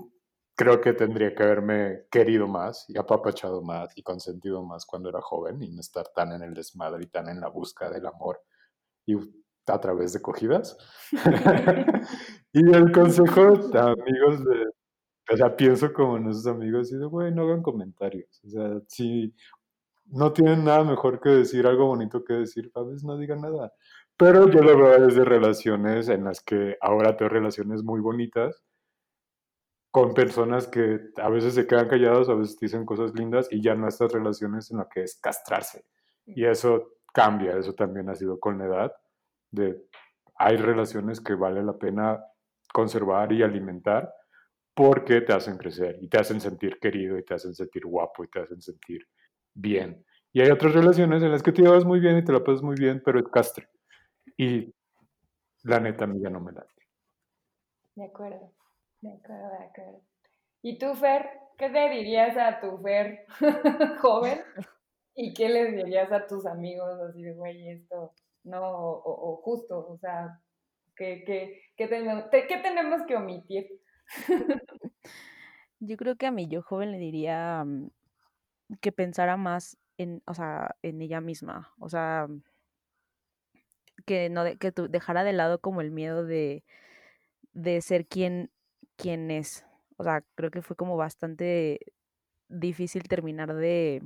creo 0.57 0.81
que 0.81 0.93
tendría 0.93 1.33
que 1.37 1.45
haberme 1.45 2.07
querido 2.11 2.49
más 2.49 2.85
y 2.89 2.99
apapachado 2.99 3.63
más 3.63 3.97
y 3.97 4.03
consentido 4.03 4.65
más 4.65 4.85
cuando 4.85 5.09
era 5.09 5.21
joven 5.21 5.63
y 5.63 5.71
no 5.71 5.81
estar 5.81 6.09
tan 6.09 6.33
en 6.33 6.43
el 6.43 6.53
desmadre 6.53 7.05
y 7.05 7.07
tan 7.07 7.29
en 7.29 7.41
la 7.41 7.49
busca 7.49 7.89
del 7.91 8.07
amor 8.07 8.43
y 9.07 9.15
a 9.69 9.81
través 9.81 10.15
de 10.15 10.21
cogidas. 10.21 10.77
y 12.53 12.75
el 12.75 12.91
consejo, 12.91 13.43
amigos, 13.73 14.45
de, 14.45 14.68
o 15.31 15.37
sea, 15.37 15.55
pienso 15.57 15.93
como 15.93 16.17
en 16.17 16.29
esos 16.29 16.47
amigos 16.47 16.91
y 16.93 16.97
de, 16.97 17.07
güey, 17.07 17.33
no 17.33 17.43
hagan 17.43 17.63
comentarios. 17.63 18.41
O 18.45 18.49
sea, 18.49 18.81
si 18.89 19.35
no 20.07 20.33
tienen 20.33 20.65
nada 20.65 20.85
mejor 20.85 21.21
que 21.21 21.29
decir, 21.31 21.67
algo 21.67 21.87
bonito 21.87 22.25
que 22.25 22.35
decir, 22.35 22.71
a 22.75 22.83
veces 22.83 23.05
no 23.05 23.19
digan 23.19 23.43
nada. 23.43 23.73
Pero 24.17 24.49
yo 24.51 24.63
lo 24.63 24.77
veo 24.77 25.07
desde 25.07 25.25
relaciones 25.25 26.09
en 26.09 26.25
las 26.25 26.41
que 26.41 26.77
ahora 26.81 27.17
tengo 27.17 27.29
relaciones 27.29 27.83
muy 27.83 28.01
bonitas 28.01 28.65
con 29.91 30.15
personas 30.15 30.67
que 30.67 31.01
a 31.17 31.29
veces 31.29 31.55
se 31.55 31.67
quedan 31.67 31.89
callados, 31.89 32.29
a 32.29 32.35
veces 32.35 32.59
dicen 32.59 32.85
cosas 32.85 33.15
lindas 33.15 33.49
y 33.51 33.63
ya 33.63 33.75
no 33.75 33.89
estas 33.89 34.13
relaciones 34.13 34.71
en 34.71 34.79
las 34.79 34.89
que 34.89 35.03
es 35.03 35.19
castrarse. 35.21 35.85
Y 36.27 36.45
eso 36.45 36.95
cambia, 37.13 37.57
eso 37.57 37.75
también 37.75 38.09
ha 38.09 38.15
sido 38.15 38.39
con 38.41 38.59
la 38.59 38.67
edad, 38.67 38.93
de 39.51 39.83
hay 40.37 40.57
relaciones 40.57 41.21
que 41.21 41.35
vale 41.35 41.63
la 41.63 41.77
pena 41.77 42.23
conservar 42.73 43.33
y 43.33 43.43
alimentar 43.43 44.13
porque 44.79 45.23
te 45.23 45.33
hacen 45.33 45.59
crecer 45.59 45.99
y 46.01 46.07
te 46.07 46.19
hacen 46.19 46.41
sentir 46.41 46.79
querido 46.79 47.19
y 47.19 47.25
te 47.25 47.35
hacen 47.35 47.53
sentir 47.53 47.85
guapo 47.85 48.23
y 48.23 48.29
te 48.29 48.39
hacen 48.39 48.63
sentir 48.63 49.05
bien. 49.53 50.07
Y 50.33 50.41
hay 50.41 50.51
otras 50.53 50.73
relaciones 50.73 51.21
en 51.21 51.33
las 51.33 51.43
que 51.43 51.51
te 51.51 51.63
llevas 51.63 51.85
muy 51.85 51.99
bien 51.99 52.17
y 52.17 52.25
te 52.25 52.31
la 52.31 52.45
pasas 52.45 52.63
muy 52.63 52.77
bien, 52.77 53.03
pero 53.05 53.19
es 53.19 53.27
castre. 53.27 53.69
Y 54.37 54.73
la 55.65 55.81
neta 55.81 56.05
a 56.05 56.07
no 56.07 56.39
me 56.39 56.53
late. 56.53 56.87
De 57.97 58.05
acuerdo, 58.05 58.53
de 59.01 59.15
acuerdo, 59.15 59.51
de 59.51 59.65
acuerdo. 59.65 60.01
¿Y 60.63 60.79
tú, 60.79 60.95
Fer? 60.95 61.29
¿Qué 61.57 61.71
le 61.71 61.91
dirías 61.91 62.37
a 62.37 62.61
tu 62.61 62.79
Fer 62.79 63.27
joven? 64.01 64.39
¿Y 65.17 65.35
qué 65.35 65.49
le 65.49 65.73
dirías 65.73 66.13
a 66.13 66.25
tus 66.25 66.47
amigos 66.47 67.01
así 67.01 67.25
de, 67.25 67.33
güey, 67.33 67.69
esto 67.69 68.13
no, 68.45 68.63
o, 68.63 69.33
o, 69.33 69.37
justo, 69.43 69.89
o 69.89 69.99
sea, 69.99 70.41
¿qué, 70.95 71.25
qué, 71.27 71.63
qué, 71.77 71.89
tenemos, 71.89 72.27
¿qué 72.31 72.61
tenemos 72.63 73.03
que 73.09 73.17
omitir? 73.17 73.67
Yo 75.81 75.97
creo 75.97 76.17
que 76.17 76.27
a 76.27 76.31
mi 76.31 76.49
yo 76.49 76.63
joven 76.63 76.93
le 76.93 76.99
diría 76.99 77.65
mm, 77.65 77.89
que 78.83 78.93
pensara 78.93 79.37
más 79.39 79.79
en, 79.99 80.23
o 80.27 80.35
sea, 80.35 80.77
en 80.83 81.03
ella 81.03 81.21
misma, 81.23 81.73
o 81.81 81.89
sea, 81.89 82.29
que 84.07 84.29
no 84.31 84.45
de- 84.45 84.57
que 84.59 84.73
tu- 84.73 84.89
dejara 84.89 85.25
de 85.25 85.33
lado 85.33 85.61
como 85.61 85.81
el 85.81 85.91
miedo 85.91 86.25
de, 86.25 86.65
de 87.55 87.83
ser 87.83 88.07
quien, 88.07 88.53
quien 88.97 89.31
es. 89.31 89.67
O 89.99 90.05
sea, 90.05 90.23
creo 90.37 90.51
que 90.51 90.63
fue 90.63 90.77
como 90.77 90.97
bastante 90.99 91.81
difícil 92.49 93.05
terminar 93.09 93.55
de, 93.55 94.03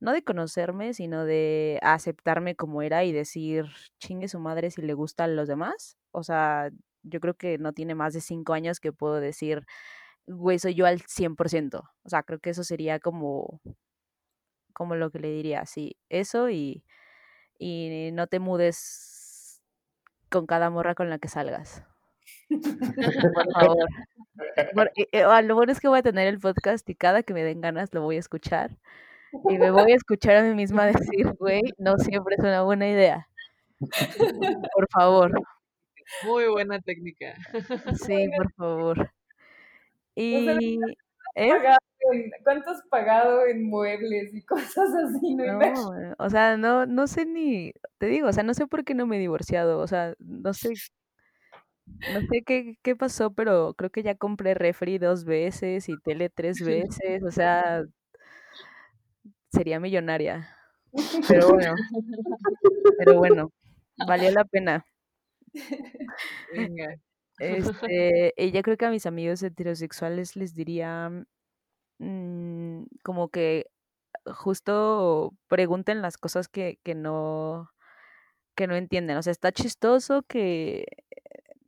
no 0.00 0.12
de 0.12 0.22
conocerme, 0.24 0.94
sino 0.94 1.24
de 1.24 1.78
aceptarme 1.82 2.56
como 2.56 2.82
era 2.82 3.04
y 3.04 3.12
decir, 3.12 3.66
chingue 3.98 4.28
su 4.28 4.38
madre 4.40 4.70
si 4.70 4.82
le 4.82 4.94
gustan 4.94 5.36
los 5.36 5.48
demás. 5.48 5.98
O 6.12 6.22
sea, 6.22 6.70
yo 7.02 7.20
creo 7.20 7.34
que 7.34 7.58
no 7.58 7.72
tiene 7.72 7.94
más 7.94 8.14
de 8.14 8.20
cinco 8.20 8.52
años 8.54 8.80
que 8.80 8.92
puedo 8.92 9.20
decir, 9.20 9.66
güey, 10.26 10.58
soy 10.58 10.74
yo 10.74 10.86
al 10.86 11.00
100%. 11.02 11.90
O 12.04 12.08
sea, 12.08 12.22
creo 12.22 12.40
que 12.40 12.50
eso 12.50 12.64
sería 12.64 13.00
como, 13.00 13.60
como 14.72 14.96
lo 14.96 15.10
que 15.10 15.18
le 15.20 15.30
diría, 15.30 15.66
sí, 15.66 15.96
eso 16.08 16.50
y, 16.50 16.84
y 17.58 18.10
no 18.12 18.26
te 18.26 18.40
mudes 18.40 19.62
con 20.30 20.46
cada 20.46 20.70
morra 20.70 20.94
con 20.94 21.10
la 21.10 21.18
que 21.18 21.28
salgas. 21.28 21.84
Por 23.34 23.52
favor. 23.52 23.88
Eh, 24.96 25.08
eh, 25.12 25.42
lo 25.42 25.54
bueno 25.54 25.72
es 25.72 25.80
que 25.80 25.88
voy 25.88 25.98
a 25.98 26.02
tener 26.02 26.28
el 26.28 26.38
podcast 26.38 26.88
y 26.88 26.94
cada 26.94 27.22
que 27.22 27.34
me 27.34 27.42
den 27.42 27.60
ganas 27.60 27.92
lo 27.92 28.02
voy 28.02 28.16
a 28.16 28.20
escuchar. 28.20 28.76
Y 29.48 29.58
me 29.58 29.70
voy 29.70 29.92
a 29.92 29.96
escuchar 29.96 30.36
a 30.36 30.42
mí 30.42 30.54
misma 30.54 30.86
decir, 31.14 31.32
güey, 31.38 31.62
no 31.78 31.98
siempre 31.98 32.36
es 32.36 32.44
una 32.44 32.62
buena 32.62 32.88
idea. 32.88 33.28
Por 34.74 34.88
favor. 34.92 35.32
Muy 36.22 36.48
buena 36.48 36.80
técnica. 36.80 37.34
Sí, 37.94 38.28
por 38.36 38.52
favor. 38.54 39.10
Sea, 40.30 40.58
Y... 40.60 40.78
¿eh? 41.36 41.50
pagado 41.50 41.78
en- 42.12 42.30
¿Cuánto 42.44 42.70
has 42.70 42.82
pagado 42.90 43.46
en 43.46 43.64
muebles 43.64 44.34
y 44.34 44.42
cosas 44.46 44.90
así? 44.94 45.34
No. 45.34 45.58
No, 45.58 45.96
eh, 45.98 46.14
o 46.18 46.30
sea, 46.30 46.56
no, 46.56 46.86
no 46.86 47.06
sé 47.06 47.24
ni, 47.26 47.72
te 47.98 48.06
digo, 48.06 48.28
o 48.28 48.32
sea, 48.32 48.42
no 48.42 48.54
sé 48.54 48.66
por 48.66 48.84
qué 48.84 48.94
no 48.94 49.06
me 49.06 49.16
he 49.16 49.20
divorciado, 49.20 49.78
o 49.78 49.86
sea, 49.86 50.14
no 50.18 50.52
sé, 50.54 50.74
No 52.06 52.20
sé 52.30 52.42
qué, 52.44 52.76
qué 52.82 52.96
pasó, 52.96 53.32
pero 53.32 53.74
creo 53.74 53.90
que 53.90 54.02
ya 54.02 54.14
compré 54.16 54.54
refri 54.54 54.98
dos 54.98 55.24
veces 55.24 55.88
y 55.88 55.96
tele 55.98 56.28
tres 56.30 56.60
veces. 56.64 57.22
O 57.24 57.30
sea, 57.30 57.84
sería 59.52 59.80
millonaria. 59.80 60.56
Pero 61.28 61.48
bueno, 61.50 61.74
pero 62.96 63.16
bueno, 63.18 63.50
valió 63.96 64.30
la 64.30 64.44
pena. 64.44 64.84
Venga. 66.54 66.96
Este, 67.42 68.34
y 68.36 68.50
yo 68.50 68.60
creo 68.60 68.76
que 68.76 68.84
a 68.84 68.90
mis 68.90 69.06
amigos 69.06 69.42
heterosexuales 69.42 70.36
les 70.36 70.54
diría 70.54 71.10
mm, 71.98 72.84
como 73.02 73.30
que 73.30 73.66
justo 74.26 75.34
pregunten 75.48 76.02
las 76.02 76.18
cosas 76.18 76.48
que, 76.48 76.78
que 76.84 76.94
no 76.94 77.70
que 78.56 78.66
no 78.66 78.76
entienden. 78.76 79.16
O 79.16 79.22
sea, 79.22 79.32
está 79.32 79.52
chistoso 79.52 80.22
que 80.28 80.86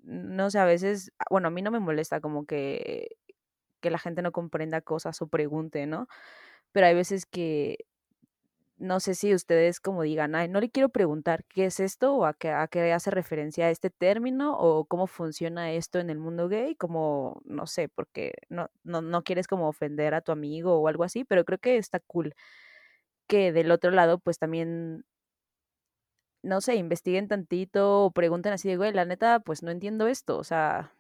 no 0.03 0.51
sé, 0.51 0.59
a 0.59 0.65
veces, 0.67 1.13
bueno, 1.31 1.49
a 1.49 1.51
mí 1.51 1.63
no 1.63 1.71
me 1.71 1.81
molesta 1.81 2.21
como 2.21 2.47
que 2.47 3.17
que 3.81 3.91
la 3.91 3.99
gente 3.99 4.23
no 4.23 4.33
comprenda 4.33 4.81
cosas 4.83 5.21
o 5.23 5.29
pregunte, 5.29 5.87
¿no? 5.87 6.09
Pero 6.73 6.87
hay 6.87 6.95
veces 6.95 7.27
que 7.27 7.79
no 8.79 9.01
sé 9.01 9.15
si 9.15 9.35
ustedes 9.35 9.81
como 9.81 10.03
digan, 10.03 10.35
ay, 10.35 10.49
no 10.49 10.61
le 10.61 10.71
quiero 10.71 10.89
preguntar 10.89 11.45
qué 11.47 11.67
es 11.67 11.81
esto 11.81 12.15
o 12.15 12.25
a 12.27 12.35
qué, 12.35 12.51
a 12.51 12.67
qué 12.69 12.93
hace 12.93 13.11
referencia 13.11 13.71
este 13.71 13.91
término 13.91 14.57
o 14.59 14.85
cómo 14.87 15.07
funciona 15.07 15.73
esto 15.73 15.99
en 16.01 16.11
el 16.11 16.19
mundo 16.19 16.49
gay, 16.49 16.75
como, 16.77 17.41
no 17.45 17.67
sé, 17.67 17.89
porque 17.89 18.33
no, 18.49 18.71
no, 18.85 19.03
no 19.03 19.23
quieres 19.23 19.47
como 19.47 19.69
ofender 19.69 20.15
a 20.15 20.21
tu 20.23 20.33
amigo 20.33 20.77
o 20.81 20.89
algo 20.89 21.05
así, 21.05 21.25
pero 21.25 21.45
creo 21.45 21.59
que 21.59 21.77
está 21.79 22.01
cool 22.01 22.35
que 23.29 23.53
del 23.53 23.71
otro 23.71 23.91
lado 23.91 24.19
pues 24.19 24.39
también, 24.39 25.05
no 26.43 26.61
sé, 26.61 26.75
investiguen 26.77 27.29
tantito 27.29 28.05
o 28.05 28.11
pregunten 28.13 28.53
así 28.53 28.69
de, 28.69 28.77
güey, 28.77 28.93
la 28.93 29.05
neta, 29.05 29.41
pues 29.41 29.63
no 29.63 29.71
entiendo 29.71 30.09
esto, 30.09 30.39
o 30.39 30.45
sea, 30.45 30.93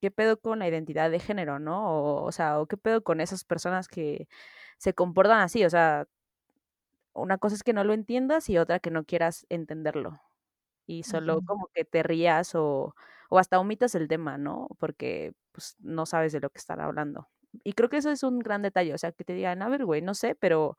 ¿qué 0.00 0.10
pedo 0.10 0.38
con 0.40 0.60
la 0.60 0.68
identidad 0.68 1.10
de 1.10 1.20
género, 1.20 1.58
no? 1.60 1.90
O, 1.90 2.24
o 2.24 2.32
sea, 2.32 2.60
o 2.60 2.66
qué 2.66 2.76
pedo 2.76 3.02
con 3.04 3.20
esas 3.20 3.44
personas 3.44 3.88
que 3.88 4.28
se 4.78 4.94
comportan 4.94 5.40
así, 5.40 5.64
o 5.64 5.70
sea, 5.70 6.06
una 7.20 7.38
cosa 7.38 7.54
es 7.56 7.62
que 7.62 7.72
no 7.72 7.84
lo 7.84 7.92
entiendas 7.94 8.48
y 8.50 8.58
otra 8.58 8.80
que 8.80 8.90
no 8.90 9.04
quieras 9.04 9.46
entenderlo. 9.48 10.20
Y 10.86 11.04
solo 11.04 11.42
como 11.42 11.68
que 11.74 11.84
te 11.84 12.02
rías 12.02 12.54
o, 12.54 12.94
o 13.30 13.38
hasta 13.38 13.60
omitas 13.60 13.94
el 13.94 14.08
tema, 14.08 14.38
¿no? 14.38 14.68
Porque 14.78 15.34
pues 15.52 15.76
no 15.80 16.06
sabes 16.06 16.32
de 16.32 16.40
lo 16.40 16.50
que 16.50 16.58
están 16.58 16.80
hablando. 16.80 17.28
Y 17.64 17.72
creo 17.74 17.88
que 17.90 17.98
eso 17.98 18.10
es 18.10 18.22
un 18.22 18.38
gran 18.40 18.62
detalle, 18.62 18.94
o 18.94 18.98
sea, 18.98 19.12
que 19.12 19.24
te 19.24 19.34
digan, 19.34 19.62
a 19.62 19.68
ver, 19.68 19.84
güey, 19.84 20.02
no 20.02 20.14
sé, 20.14 20.34
pero, 20.36 20.76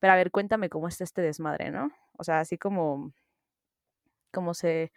pero 0.00 0.12
a 0.14 0.16
ver, 0.16 0.30
cuéntame 0.30 0.70
cómo 0.70 0.88
está 0.88 1.04
este 1.04 1.22
desmadre, 1.22 1.70
¿no? 1.70 1.90
O 2.18 2.24
sea, 2.24 2.40
así 2.40 2.58
como, 2.58 3.12
como 4.32 4.54
se, 4.54 4.92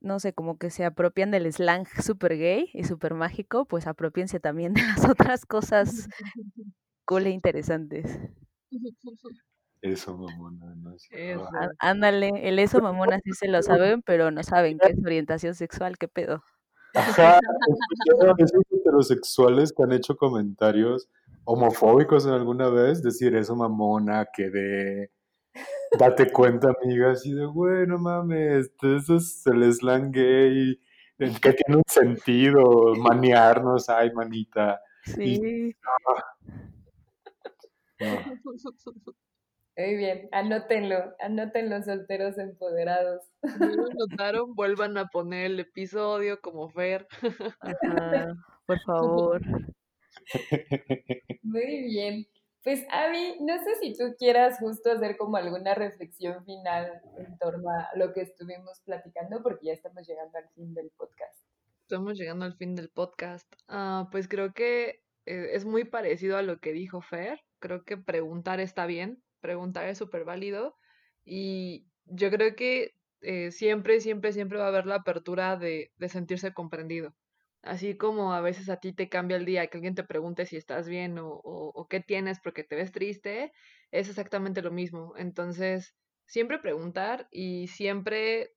no 0.00 0.20
sé, 0.20 0.32
como 0.32 0.58
que 0.58 0.70
se 0.70 0.84
apropian 0.84 1.30
del 1.30 1.52
slang 1.52 1.86
super 2.02 2.36
gay 2.36 2.70
y 2.72 2.84
super 2.84 3.14
mágico, 3.14 3.64
pues 3.66 3.86
apropiense 3.86 4.40
también 4.40 4.74
de 4.74 4.82
las 4.82 5.04
otras 5.08 5.46
cosas 5.46 6.08
cool 7.06 7.26
e 7.26 7.30
interesantes. 7.30 8.20
Eso, 9.82 10.16
mamona, 10.16 10.74
no 10.76 10.94
es-. 10.94 11.06
Eso. 11.10 11.48
Ándale, 11.78 12.48
el 12.48 12.58
eso 12.58 12.80
mamona 12.80 13.20
sí 13.22 13.32
se 13.32 13.48
lo 13.48 13.62
saben, 13.62 14.02
pero 14.02 14.30
no 14.30 14.42
saben 14.42 14.78
qué 14.78 14.92
es 14.92 14.98
orientación 15.04 15.54
sexual, 15.54 15.98
qué 15.98 16.08
pedo. 16.08 16.42
Ajá, 16.94 17.38
escuché 17.38 18.26
a 18.26 18.34
esos 18.38 18.62
heterosexuales 18.70 19.72
que 19.72 19.82
han 19.82 19.92
hecho 19.92 20.16
comentarios 20.16 21.08
homofóbicos 21.44 22.26
en 22.26 22.32
alguna 22.32 22.70
vez, 22.70 23.02
decir 23.02 23.36
eso 23.36 23.54
mamona, 23.54 24.26
que 24.34 24.50
de 24.50 25.10
date 25.98 26.32
cuenta, 26.32 26.72
amiga, 26.82 27.12
así 27.12 27.32
de 27.32 27.46
bueno 27.46 27.98
mames, 27.98 28.72
eso 28.82 29.16
es 29.16 29.46
el 29.46 29.72
slang 29.72 30.10
gay, 30.10 30.80
el 31.18 31.40
que 31.40 31.52
tiene 31.52 31.76
un 31.76 31.84
sentido, 31.86 32.94
maniarnos, 32.96 33.88
ay 33.88 34.10
manita. 34.12 34.80
Y 35.06 35.12
Sí, 35.12 35.76
no, 38.00 38.06
Muy 39.78 39.96
bien, 39.96 40.28
anótenlo, 40.32 41.14
anótenlo 41.20 41.82
solteros 41.82 42.38
empoderados. 42.38 43.24
Si 43.42 43.58
no 43.58 43.66
lo 43.66 43.88
notaron, 43.90 44.54
vuelvan 44.54 44.96
a 44.96 45.08
poner 45.08 45.46
el 45.46 45.60
episodio 45.60 46.40
como 46.40 46.70
Fer. 46.70 47.06
ajá, 47.60 48.34
por 48.66 48.80
favor. 48.80 49.42
Muy 51.42 51.82
bien. 51.82 52.26
Pues 52.64 52.84
Avi, 52.90 53.36
no 53.42 53.62
sé 53.62 53.76
si 53.80 53.92
tú 53.92 54.16
quieras 54.18 54.58
justo 54.58 54.90
hacer 54.90 55.16
como 55.16 55.36
alguna 55.36 55.74
reflexión 55.74 56.44
final 56.44 57.00
en 57.18 57.38
torno 57.38 57.70
a 57.70 57.90
lo 57.96 58.12
que 58.12 58.22
estuvimos 58.22 58.80
platicando, 58.80 59.42
porque 59.42 59.66
ya 59.66 59.72
estamos 59.72 60.04
llegando 60.08 60.38
al 60.38 60.48
fin 60.54 60.74
del 60.74 60.90
podcast. 60.96 61.38
Estamos 61.82 62.18
llegando 62.18 62.44
al 62.44 62.56
fin 62.56 62.74
del 62.74 62.88
podcast. 62.88 63.46
Ah, 63.68 64.08
pues 64.10 64.26
creo 64.26 64.52
que 64.52 65.04
eh, 65.26 65.50
es 65.52 65.64
muy 65.64 65.84
parecido 65.84 66.38
a 66.38 66.42
lo 66.42 66.58
que 66.58 66.72
dijo 66.72 67.02
Fer. 67.02 67.40
Creo 67.66 67.84
que 67.84 67.96
preguntar 67.96 68.60
está 68.60 68.86
bien, 68.86 69.24
preguntar 69.40 69.88
es 69.88 69.98
súper 69.98 70.24
válido. 70.24 70.76
Y 71.24 71.88
yo 72.04 72.30
creo 72.30 72.54
que 72.54 72.92
eh, 73.22 73.50
siempre, 73.50 74.00
siempre, 74.00 74.32
siempre 74.32 74.58
va 74.58 74.66
a 74.66 74.68
haber 74.68 74.86
la 74.86 74.96
apertura 74.96 75.56
de, 75.56 75.90
de 75.96 76.08
sentirse 76.08 76.54
comprendido. 76.54 77.12
Así 77.62 77.96
como 77.96 78.32
a 78.32 78.40
veces 78.40 78.68
a 78.68 78.76
ti 78.76 78.92
te 78.92 79.08
cambia 79.08 79.36
el 79.36 79.44
día 79.46 79.66
que 79.66 79.78
alguien 79.78 79.96
te 79.96 80.04
pregunte 80.04 80.46
si 80.46 80.56
estás 80.56 80.88
bien 80.88 81.18
o, 81.18 81.28
o, 81.42 81.88
qué 81.88 81.98
tienes 82.00 82.38
porque 82.40 82.62
te 82.62 82.76
ves 82.76 82.92
triste, 82.92 83.52
es 83.90 84.08
exactamente 84.08 84.62
lo 84.62 84.70
mismo. 84.70 85.14
Entonces, 85.16 85.96
siempre 86.26 86.60
preguntar 86.60 87.26
y 87.32 87.66
siempre 87.66 88.52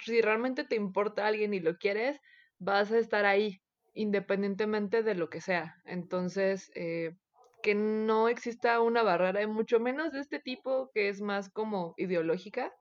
si 0.00 0.20
realmente 0.20 0.64
te 0.64 0.76
importa 0.76 1.26
alguien 1.26 1.54
y 1.54 1.60
lo 1.60 1.76
quieres, 1.78 2.18
vas 2.58 2.90
a 2.92 2.98
estar 2.98 3.24
ahí, 3.26 3.62
independientemente 3.94 5.02
de 5.04 5.14
lo 5.14 5.30
que 5.30 5.40
sea. 5.40 5.76
Entonces, 5.84 6.70
eh, 6.74 7.16
que 7.66 7.74
no 7.74 8.28
exista 8.28 8.80
una 8.80 9.02
barrera, 9.02 9.42
y 9.42 9.48
mucho 9.48 9.80
menos 9.80 10.12
de 10.12 10.20
este 10.20 10.38
tipo 10.38 10.92
que 10.94 11.08
es 11.08 11.20
más 11.20 11.50
como 11.50 11.94
ideológica, 11.96 12.72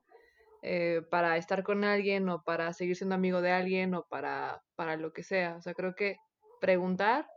eh, 0.62 1.02
para 1.10 1.38
estar 1.38 1.64
con 1.64 1.84
alguien 1.84 2.30
o 2.30 2.44
para 2.44 2.72
seguir 2.72 2.96
siendo 2.96 3.16
amigo 3.16 3.42
de 3.42 3.50
alguien 3.50 3.96
o 3.96 4.06
para, 4.08 4.62
para 4.76 4.96
lo 4.96 5.12
que 5.12 5.24
sea. 5.24 5.56
O 5.56 5.62
sea, 5.64 5.74
creo 5.74 5.96
que 5.96 6.18
preguntar 6.62 7.28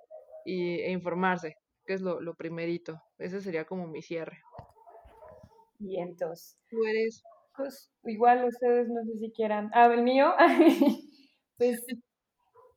y, 0.44 0.80
e 0.80 0.90
informarse, 0.90 1.56
que 1.86 1.94
es 1.94 2.02
lo, 2.02 2.20
lo 2.20 2.34
primerito. 2.34 3.00
Ese 3.16 3.40
sería 3.40 3.64
como 3.64 3.86
mi 3.86 4.02
cierre. 4.02 4.42
Y 5.80 5.98
entonces, 6.00 6.58
Tú 6.68 6.84
eres 6.84 7.22
pues 7.56 7.90
igual 8.04 8.44
ustedes 8.44 8.88
no 8.88 9.02
sé 9.04 9.18
si 9.20 9.32
quieran. 9.32 9.70
Ah, 9.72 9.86
el 9.86 10.02
mío, 10.02 10.34
pues 11.56 11.82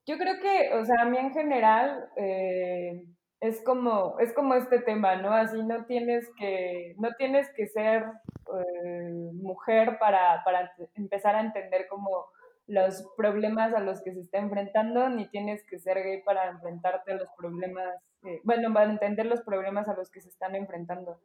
yo 0.05 0.17
creo 0.17 0.39
que, 0.41 0.73
o 0.75 0.86
sea, 0.86 1.01
a 1.01 1.05
mí 1.10 1.17
en 1.17 1.34
general 1.34 2.10
eh, 2.15 3.03
es 3.41 3.60
como, 3.63 4.19
es 4.19 4.34
como 4.34 4.54
este 4.54 4.80
tema, 4.80 5.15
¿no? 5.15 5.34
Así 5.34 5.62
no 5.63 5.86
tienes 5.86 6.30
que, 6.38 6.93
no 6.99 7.10
tienes 7.17 7.49
que 7.56 7.67
ser 7.67 8.04
eh, 8.04 9.32
mujer 9.34 9.97
para, 9.99 10.43
para 10.45 10.71
empezar 10.95 11.36
a 11.36 11.41
entender 11.41 11.88
como 11.88 12.27
los 12.67 13.04
problemas 13.17 13.73
a 13.73 13.80
los 13.80 14.01
que 14.04 14.13
se 14.13 14.21
está 14.21 14.38
enfrentando, 14.38 15.10
ni 15.10 15.27
tienes 15.27 15.65
que 15.65 15.80
ser 15.80 16.04
gay 16.04 16.21
para 16.21 16.49
enfrentarte 16.49 17.13
a 17.13 17.15
los 17.15 17.30
problemas, 17.36 17.95
eh, 18.23 18.39
bueno, 18.43 18.71
para 18.71 18.91
entender 18.91 19.25
los 19.25 19.41
problemas 19.41 19.89
a 19.89 19.95
los 19.95 20.12
que 20.12 20.21
se 20.21 20.30
están 20.30 20.56
enfrentando. 20.56 21.19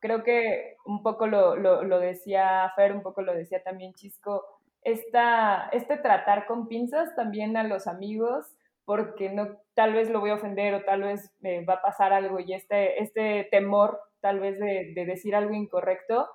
Creo 0.00 0.24
que 0.24 0.76
un 0.84 1.04
poco 1.04 1.28
lo, 1.28 1.54
lo, 1.54 1.84
lo 1.84 2.00
decía 2.00 2.70
Fer, 2.74 2.92
un 2.92 3.02
poco 3.02 3.22
lo 3.22 3.32
decía 3.32 3.62
también 3.62 3.94
Chisco, 3.94 4.44
esta, 4.82 5.68
este 5.72 5.98
tratar 5.98 6.46
con 6.46 6.66
pinzas 6.66 7.14
también 7.14 7.56
a 7.56 7.62
los 7.62 7.86
amigos, 7.86 8.56
porque 8.90 9.30
no, 9.30 9.46
tal 9.74 9.94
vez 9.94 10.10
lo 10.10 10.18
voy 10.18 10.30
a 10.30 10.34
ofender 10.34 10.74
o 10.74 10.82
tal 10.82 11.02
vez 11.02 11.32
me 11.38 11.64
va 11.64 11.74
a 11.74 11.80
pasar 11.80 12.12
algo 12.12 12.40
y 12.40 12.54
este, 12.54 13.00
este 13.00 13.46
temor 13.48 14.00
tal 14.20 14.40
vez 14.40 14.58
de, 14.58 14.90
de 14.96 15.06
decir 15.06 15.36
algo 15.36 15.54
incorrecto, 15.54 16.28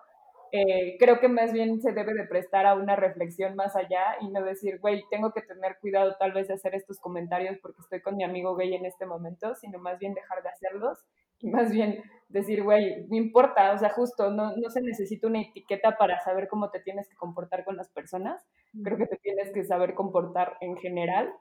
eh, 0.53 0.95
creo 0.97 1.19
que 1.19 1.27
más 1.27 1.51
bien 1.51 1.81
se 1.81 1.91
debe 1.91 2.13
de 2.13 2.23
prestar 2.23 2.65
a 2.65 2.75
una 2.75 2.95
reflexión 2.95 3.57
más 3.57 3.75
allá 3.75 4.15
y 4.21 4.29
no 4.29 4.41
decir, 4.41 4.79
güey, 4.79 5.03
tengo 5.11 5.33
que 5.33 5.41
tener 5.41 5.79
cuidado 5.81 6.15
tal 6.17 6.31
vez 6.31 6.47
de 6.47 6.53
hacer 6.53 6.75
estos 6.75 6.97
comentarios 7.01 7.57
porque 7.61 7.81
estoy 7.81 8.01
con 8.01 8.15
mi 8.15 8.23
amigo 8.23 8.55
gay 8.55 8.73
en 8.73 8.85
este 8.85 9.05
momento, 9.05 9.53
sino 9.55 9.77
más 9.79 9.99
bien 9.99 10.13
dejar 10.13 10.41
de 10.41 10.47
hacerlos 10.47 11.05
y 11.39 11.49
más 11.49 11.73
bien 11.73 12.01
decir, 12.29 12.63
güey, 12.63 13.05
no 13.09 13.17
importa, 13.17 13.73
o 13.73 13.77
sea, 13.77 13.89
justo, 13.89 14.31
no, 14.31 14.55
no 14.55 14.69
se 14.69 14.79
necesita 14.79 15.27
una 15.27 15.41
etiqueta 15.41 15.97
para 15.97 16.21
saber 16.21 16.47
cómo 16.47 16.69
te 16.69 16.79
tienes 16.79 17.09
que 17.09 17.17
comportar 17.17 17.65
con 17.65 17.75
las 17.75 17.89
personas, 17.89 18.47
creo 18.81 18.97
que 18.97 19.07
te 19.07 19.17
tienes 19.17 19.51
que 19.51 19.65
saber 19.65 19.93
comportar 19.93 20.55
en 20.61 20.77
general 20.77 21.33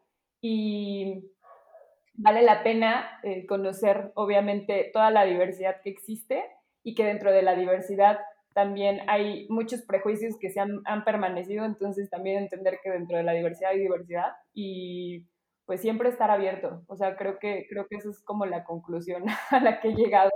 y 0.46 1.32
vale 2.12 2.42
la 2.42 2.62
pena 2.62 3.18
eh, 3.22 3.46
conocer, 3.46 4.12
obviamente, 4.14 4.90
toda 4.92 5.10
la 5.10 5.24
diversidad 5.24 5.80
que 5.82 5.88
existe 5.88 6.44
y 6.82 6.94
que 6.94 7.06
dentro 7.06 7.32
de 7.32 7.40
la 7.40 7.54
diversidad 7.54 8.18
también 8.52 9.00
hay 9.08 9.46
muchos 9.48 9.80
prejuicios 9.80 10.36
que 10.38 10.50
se 10.50 10.60
han, 10.60 10.82
han 10.84 11.02
permanecido, 11.02 11.64
entonces 11.64 12.10
también 12.10 12.42
entender 12.42 12.78
que 12.84 12.90
dentro 12.90 13.16
de 13.16 13.22
la 13.22 13.32
diversidad 13.32 13.70
hay 13.70 13.78
diversidad 13.78 14.32
y 14.52 15.26
pues 15.64 15.80
siempre 15.80 16.10
estar 16.10 16.30
abierto. 16.30 16.82
O 16.88 16.96
sea, 16.96 17.16
creo 17.16 17.38
que, 17.38 17.66
creo 17.70 17.86
que 17.88 17.96
eso 17.96 18.10
es 18.10 18.22
como 18.22 18.44
la 18.44 18.64
conclusión 18.64 19.24
a 19.50 19.60
la 19.60 19.80
que 19.80 19.88
he 19.88 19.94
llegado, 19.94 20.30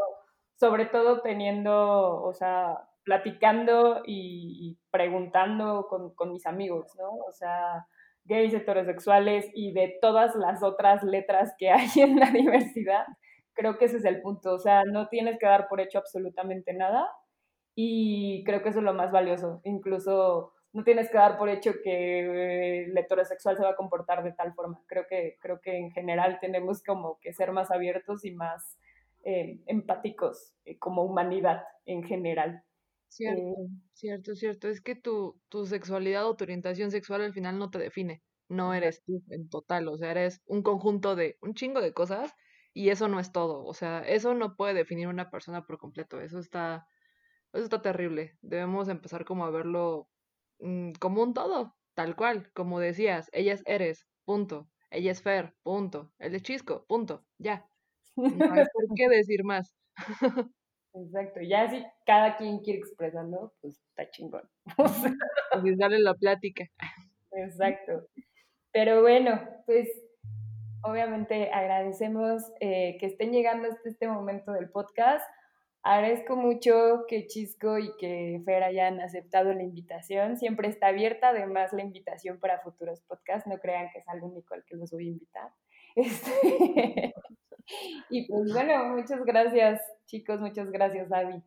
sobre 0.58 0.86
todo 0.86 1.20
teniendo, 1.20 2.22
o 2.22 2.32
sea, 2.32 2.78
platicando 3.04 4.00
y 4.06 4.78
preguntando 4.90 5.86
con, 5.86 6.14
con, 6.14 6.32
mis 6.32 6.46
amigos, 6.46 6.96
¿no? 6.98 7.10
O 7.28 7.32
sea, 7.32 7.86
gays, 8.28 8.54
heterosexuales 8.54 9.50
y 9.54 9.72
de 9.72 9.98
todas 10.00 10.34
las 10.36 10.62
otras 10.62 11.02
letras 11.02 11.54
que 11.58 11.70
hay 11.70 11.88
en 11.96 12.16
la 12.16 12.30
diversidad. 12.30 13.06
Creo 13.54 13.78
que 13.78 13.86
ese 13.86 13.96
es 13.96 14.04
el 14.04 14.20
punto, 14.22 14.54
o 14.54 14.58
sea, 14.58 14.84
no 14.84 15.08
tienes 15.08 15.38
que 15.38 15.46
dar 15.46 15.66
por 15.68 15.80
hecho 15.80 15.98
absolutamente 15.98 16.72
nada 16.74 17.08
y 17.74 18.44
creo 18.44 18.62
que 18.62 18.68
eso 18.68 18.78
es 18.78 18.84
lo 18.84 18.94
más 18.94 19.10
valioso. 19.10 19.60
Incluso 19.64 20.52
no 20.72 20.84
tienes 20.84 21.10
que 21.10 21.18
dar 21.18 21.38
por 21.38 21.48
hecho 21.48 21.72
que 21.82 22.84
el 22.84 22.96
heterosexual 22.96 23.56
se 23.56 23.62
va 23.62 23.70
a 23.70 23.76
comportar 23.76 24.22
de 24.22 24.32
tal 24.32 24.54
forma. 24.54 24.80
Creo 24.86 25.06
que, 25.08 25.36
creo 25.40 25.60
que 25.60 25.76
en 25.76 25.90
general 25.90 26.38
tenemos 26.40 26.82
como 26.82 27.18
que 27.20 27.32
ser 27.32 27.52
más 27.52 27.70
abiertos 27.70 28.24
y 28.24 28.32
más 28.32 28.78
eh, 29.24 29.60
empáticos 29.66 30.54
eh, 30.64 30.78
como 30.78 31.02
humanidad 31.02 31.62
en 31.86 32.04
general. 32.04 32.62
Cierto, 33.08 33.42
eh, 33.42 33.68
cierto, 33.94 34.34
cierto. 34.34 34.68
Es 34.68 34.80
que 34.80 34.94
tu, 34.94 35.40
tu 35.48 35.66
sexualidad 35.66 36.26
o 36.26 36.36
tu 36.36 36.44
orientación 36.44 36.90
sexual 36.90 37.22
al 37.22 37.32
final 37.32 37.58
no 37.58 37.70
te 37.70 37.78
define. 37.78 38.22
No 38.48 38.74
eres 38.74 39.02
tú 39.04 39.22
en 39.30 39.48
total. 39.48 39.88
O 39.88 39.96
sea, 39.98 40.10
eres 40.12 40.42
un 40.46 40.62
conjunto 40.62 41.16
de 41.16 41.36
un 41.40 41.54
chingo 41.54 41.80
de 41.80 41.92
cosas 41.92 42.32
y 42.72 42.90
eso 42.90 43.08
no 43.08 43.18
es 43.20 43.32
todo. 43.32 43.64
O 43.64 43.74
sea, 43.74 44.00
eso 44.00 44.34
no 44.34 44.56
puede 44.56 44.74
definir 44.74 45.08
una 45.08 45.30
persona 45.30 45.64
por 45.66 45.78
completo. 45.78 46.20
Eso 46.20 46.38
está, 46.38 46.86
eso 47.52 47.64
está 47.64 47.82
terrible. 47.82 48.38
Debemos 48.42 48.88
empezar 48.88 49.24
como 49.24 49.44
a 49.46 49.50
verlo 49.50 50.08
mm, 50.60 50.92
como 51.00 51.22
un 51.22 51.34
todo, 51.34 51.76
tal 51.94 52.16
cual. 52.16 52.50
Como 52.54 52.80
decías, 52.80 53.30
ella 53.32 53.54
es 53.54 53.62
Eres, 53.66 54.06
punto. 54.24 54.68
Ella 54.90 55.12
es 55.12 55.22
Fer, 55.22 55.54
punto. 55.62 56.12
Él 56.18 56.34
es 56.34 56.42
Chisco, 56.42 56.86
punto. 56.86 57.24
Ya. 57.38 57.68
No 58.16 58.52
hay 58.52 58.64
por 58.72 58.84
qué 58.96 59.08
decir 59.08 59.44
más. 59.44 59.74
Exacto, 60.94 61.40
ya 61.42 61.68
si 61.70 61.84
cada 62.06 62.36
quien 62.36 62.60
quiere 62.60 62.78
expresarlo, 62.78 63.52
pues 63.60 63.78
está 63.90 64.10
chingón. 64.10 64.48
Así 65.52 65.76
sale 65.76 65.98
la 65.98 66.14
plática. 66.14 66.64
Exacto. 67.32 68.08
Pero 68.72 69.02
bueno, 69.02 69.40
pues 69.66 69.88
obviamente 70.82 71.50
agradecemos 71.52 72.42
eh, 72.60 72.96
que 72.98 73.06
estén 73.06 73.32
llegando 73.32 73.68
hasta 73.68 73.88
este 73.88 74.08
momento 74.08 74.52
del 74.52 74.70
podcast. 74.70 75.24
Agradezco 75.82 76.36
mucho 76.36 77.04
que 77.06 77.26
Chisco 77.26 77.78
y 77.78 77.94
que 77.98 78.42
Fer 78.44 78.62
hayan 78.62 79.00
aceptado 79.00 79.52
la 79.54 79.62
invitación. 79.62 80.36
Siempre 80.36 80.68
está 80.68 80.88
abierta 80.88 81.28
además 81.28 81.72
la 81.72 81.82
invitación 81.82 82.40
para 82.40 82.60
futuros 82.60 83.00
podcasts. 83.02 83.48
No 83.48 83.58
crean 83.58 83.88
que 83.92 84.00
es 84.00 84.08
algo 84.08 84.28
único 84.28 84.54
al 84.54 84.64
que 84.64 84.76
los 84.76 84.90
voy 84.90 85.06
a 85.06 85.10
invitar. 85.10 85.50
Este... 85.96 87.14
y 88.08 88.26
pues 88.28 88.52
bueno, 88.52 88.94
muchas 88.94 89.24
gracias 89.24 89.80
chicos, 90.08 90.40
muchas 90.40 90.70
gracias 90.70 91.08
David. 91.08 91.42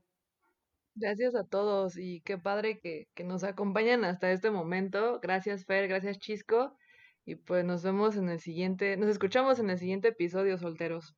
Gracias 0.95 1.35
a 1.35 1.43
todos 1.43 1.97
y 1.97 2.21
qué 2.21 2.37
padre 2.37 2.79
que, 2.79 3.07
que 3.13 3.23
nos 3.23 3.43
acompañan 3.43 4.05
hasta 4.05 4.31
este 4.31 4.51
momento. 4.51 5.19
Gracias 5.21 5.65
Fer, 5.65 5.87
gracias 5.87 6.19
Chisco. 6.19 6.77
Y 7.25 7.35
pues 7.35 7.65
nos 7.65 7.83
vemos 7.83 8.15
en 8.17 8.29
el 8.29 8.39
siguiente, 8.39 8.97
nos 8.97 9.09
escuchamos 9.09 9.59
en 9.59 9.69
el 9.69 9.77
siguiente 9.77 10.09
episodio, 10.09 10.57
solteros. 10.57 11.15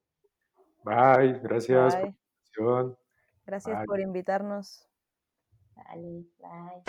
Bye, 0.83 1.39
gracias 1.41 1.95
por 2.55 2.85
la 2.85 2.95
Gracias 3.45 3.85
por 3.85 3.99
invitarnos. 3.99 4.87
Dale, 5.75 6.25
bye. 6.39 6.83